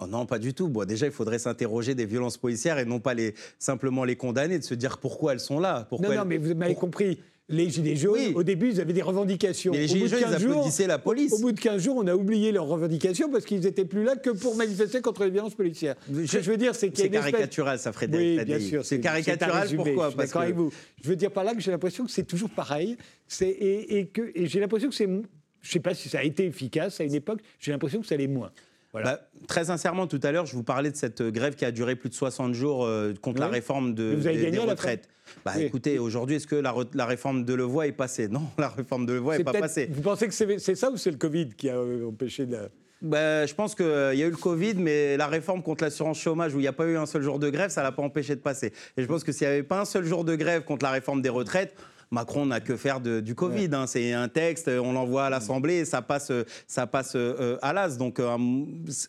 [0.00, 0.68] Oh non, pas du tout.
[0.68, 4.58] Bon, déjà, il faudrait s'interroger des violences policières et non pas les, simplement les condamner,
[4.58, 5.86] de se dire pourquoi elles sont là.
[5.88, 7.18] Pourquoi non, non, mais vous m'avez compris
[7.50, 9.72] les Gilets jaunes, au début, ils avaient des revendications.
[9.72, 11.32] Mais les Gilets jaunes, ils applaudissaient la police.
[11.32, 14.16] Au, bout de 15 jours, on a oublié leurs revendications parce qu'ils n'étaient plus là
[14.16, 15.96] que pour manifester contre les violences policières.
[16.12, 18.40] Je, Ce que je veux dire, c'est qu'il C'est caricatural, ça, Frédéric.
[18.40, 18.84] Oui, bien sûr.
[18.84, 20.10] C'est caricatural, pourquoi?
[20.12, 20.38] Parce que...
[20.38, 20.70] avec vous.
[21.02, 22.96] Je veux dire par là que j'ai l'impression que c'est toujours pareil.
[23.40, 25.06] Et, et, que, et j'ai l'impression que c'est...
[25.06, 28.06] Je ne sais pas si ça a été efficace à une époque, j'ai l'impression que
[28.06, 28.52] ça l'est moins.
[28.94, 31.94] Bah, très sincèrement, tout à l'heure, je vous parlais de cette grève qui a duré
[31.94, 35.08] plus de 60 jours euh, contre la réforme de, des, retraites.
[35.44, 38.28] Bah, Écoutez, aujourd'hui, est-ce que la, réforme de Levoix est passée?
[38.28, 39.88] Non, la réforme de Levoix n'est pas passée.
[39.92, 42.58] Vous pensez que c'est ça ou c'est le Covid qui a euh, empêché de...
[43.00, 46.18] Bah, je pense qu'il euh, y a eu le Covid, mais la réforme contre l'assurance
[46.18, 47.92] chômage, où il n'y a pas eu un seul jour de grève, ça ne l'a
[47.92, 48.72] pas empêché de passer.
[48.96, 50.90] Et je pense que s'il n'y avait pas un seul jour de grève contre la
[50.90, 51.76] réforme des retraites,
[52.10, 53.70] Macron n'a que faire du Covid.
[53.72, 53.86] Hein.
[53.86, 56.32] C'est un texte, on l'envoie à l'Assemblée, ça passe,
[56.66, 57.96] ça passe euh, à l'as.
[57.96, 58.36] Donc euh,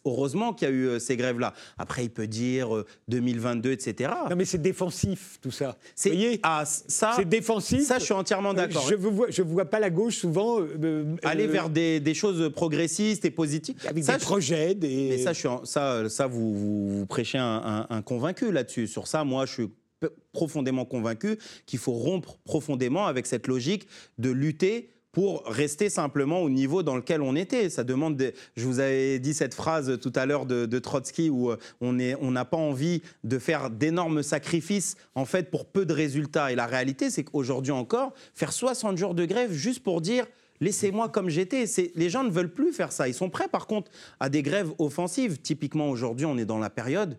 [0.05, 1.53] heureusement qu'il y a eu euh, ces grèves-là.
[1.77, 4.11] Après, il peut dire 2022, etc.
[4.29, 5.77] Non, mais c'est défensif tout ça.
[6.03, 7.83] Vous voyez ah, ça, c'est défensif.
[7.83, 8.85] Ça, je suis entièrement d'accord.
[8.87, 10.59] Je ne vois, je vois pas la gauche souvent
[11.23, 13.75] aller vers des, choses progressistes et positives.
[13.87, 15.09] Avec des projets, des.
[15.09, 18.87] Mais ça, je suis ça, ça vous, vous, prêchez un, un convaincu là-dessus.
[18.87, 19.69] Sur ça, moi, je suis
[20.31, 23.87] profondément convaincu qu'il faut rompre profondément avec cette logique
[24.17, 27.69] de lutter pour rester simplement au niveau dans lequel on était.
[27.69, 31.57] Ça demande, je vous avais dit cette phrase tout à l'heure de, Trotsky où euh,
[31.81, 36.51] on n'a on pas envie de faire d'énormes sacrifices en fait pour peu de résultats.
[36.51, 40.25] Et la réalité, c'est qu'aujourd'hui encore, faire 60 jours de grève juste pour dire
[40.61, 41.65] laissez-moi comme j'étais.
[41.95, 43.07] Les gens ne veulent plus faire ça.
[43.07, 45.39] Ils sont prêts, par contre, à des grèves offensives.
[45.39, 47.17] Typiquement, aujourd'hui, on est dans la période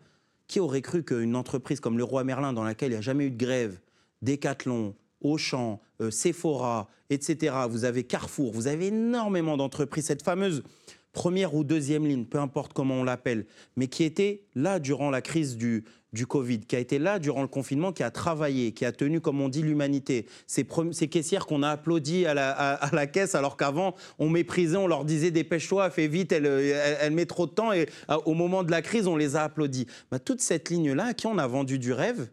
[0.50, 3.26] qui aurait cru qu'une entreprise comme le Roi Merlin, dans laquelle il n'y a jamais
[3.26, 3.78] eu de grève,
[4.20, 10.64] Decathlon, Auchan, euh, Sephora, etc., vous avez Carrefour, vous avez énormément d'entreprises, cette fameuse
[11.12, 13.46] première ou deuxième ligne, peu importe comment on l'appelle,
[13.76, 17.42] mais qui était là durant la crise du, du Covid, qui a été là durant
[17.42, 20.26] le confinement, qui a travaillé, qui a tenu, comme on dit, l'humanité.
[20.46, 25.04] Ces, ces, caissières qu'on a applaudi à la, caisse, alors qu'avant, on méprisait, on leur
[25.04, 27.88] disait dépêche-toi, fais vite, elle, met trop de temps, et
[28.24, 29.86] au moment de la crise, on les a applaudis.
[30.10, 32.28] Bah, toute cette ligne-là, à qui on a vendu du rêve,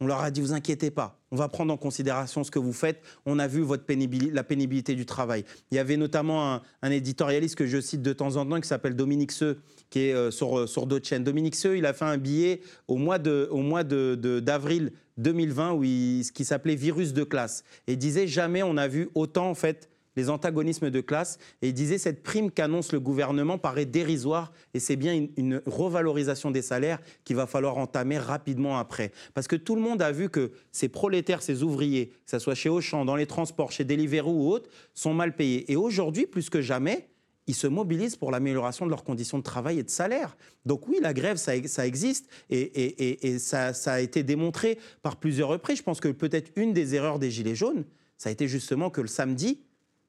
[0.00, 2.72] on leur a dit, vous inquiétez pas, on va prendre en considération ce que vous
[2.72, 3.02] faites.
[3.24, 3.84] On a vu votre
[4.32, 5.44] la pénibilité du travail.
[5.70, 8.94] Il y avait notamment un, éditorialiste que je cite de temps en temps qui s'appelle
[8.94, 9.58] Dominique Seux,
[9.90, 11.24] qui est euh, sur, euh, sur d'autres chaînes.
[11.24, 16.24] Dominique Seux, il a fait un billet au mois d'avril de, de, 2020 où il,
[16.32, 17.64] qui s'appelait Virus de classe.
[17.86, 21.38] Et il disait jamais on a vu autant en fait les antagonismes de classe.
[21.62, 26.50] Et il disait cette prime qu'annonce le gouvernement paraît dérisoire et c'est bien une, revalorisation
[26.50, 29.12] des salaires qu'il va falloir entamer rapidement après.
[29.34, 32.54] Parce que tout le monde a vu que ces prolétaires, ces ouvriers, que ce soit
[32.54, 35.70] chez Auchan, dans les transports, chez Deliveroo ou autres, sont mal payés.
[35.70, 37.08] Et aujourd'hui, plus que jamais,
[37.46, 40.36] ils se mobilisent pour l'amélioration de leurs conditions de travail et de salaire.
[40.64, 41.54] Donc oui, la grève, ça,
[41.86, 45.78] existe et, ça, ça, a été démontré par plusieurs reprises.
[45.78, 47.84] Je pense que peut-être une des erreurs des Gilets jaunes,
[48.16, 49.60] ça a été justement que le samedi,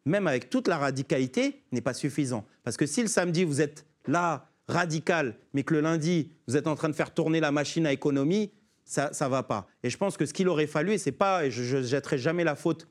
[0.08, 2.46] même avec toute la radicalité, n'est pas suffisant.
[2.64, 6.68] Parce que si le samedi, vous êtes là, radical, mais que le lundi, vous êtes
[6.68, 8.52] en train de faire tourner la machine à économie,
[8.86, 9.68] ça ne va pas.
[9.84, 12.18] Et je pense que ce qu'il aurait fallu, et c'est pas, et je ne jetterai
[12.18, 12.88] jamais la faute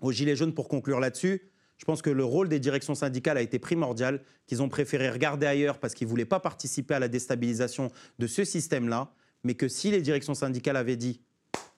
[0.00, 1.42] aux Gilets jaunes pour conclure là-dessus,
[1.78, 5.46] je pense que le rôle des directions syndicales a été primordial, qu'ils ont préféré regarder
[5.46, 9.68] ailleurs parce qu'ils ne voulaient pas participer à la déstabilisation de ce système-là, mais que
[9.68, 11.20] si les directions syndicales avaient dit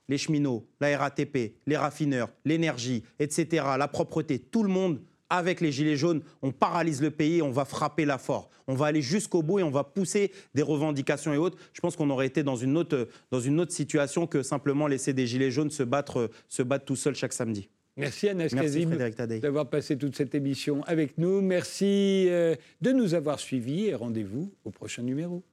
[0.08, 5.00] les cheminots, la RATP, les raffineurs, l'énergie, etc., la propreté, tout le monde,
[5.30, 8.50] avec les Gilets jaunes, on paralyse le pays, on va frapper là fort.
[8.66, 11.58] On va aller jusqu'au bout et on va pousser des revendications et autres.
[11.72, 15.12] Je pense qu'on aurait été dans une, autre, dans une autre situation que simplement laisser
[15.12, 17.68] des Gilets jaunes se battre, se battre tout seuls chaque samedi.
[17.96, 18.90] Merci Anas Kazim
[19.40, 21.40] d'avoir passé toute cette émission avec nous.
[21.40, 25.44] Merci euh, de nous avoir suivis et rendez-vous au prochain numéro.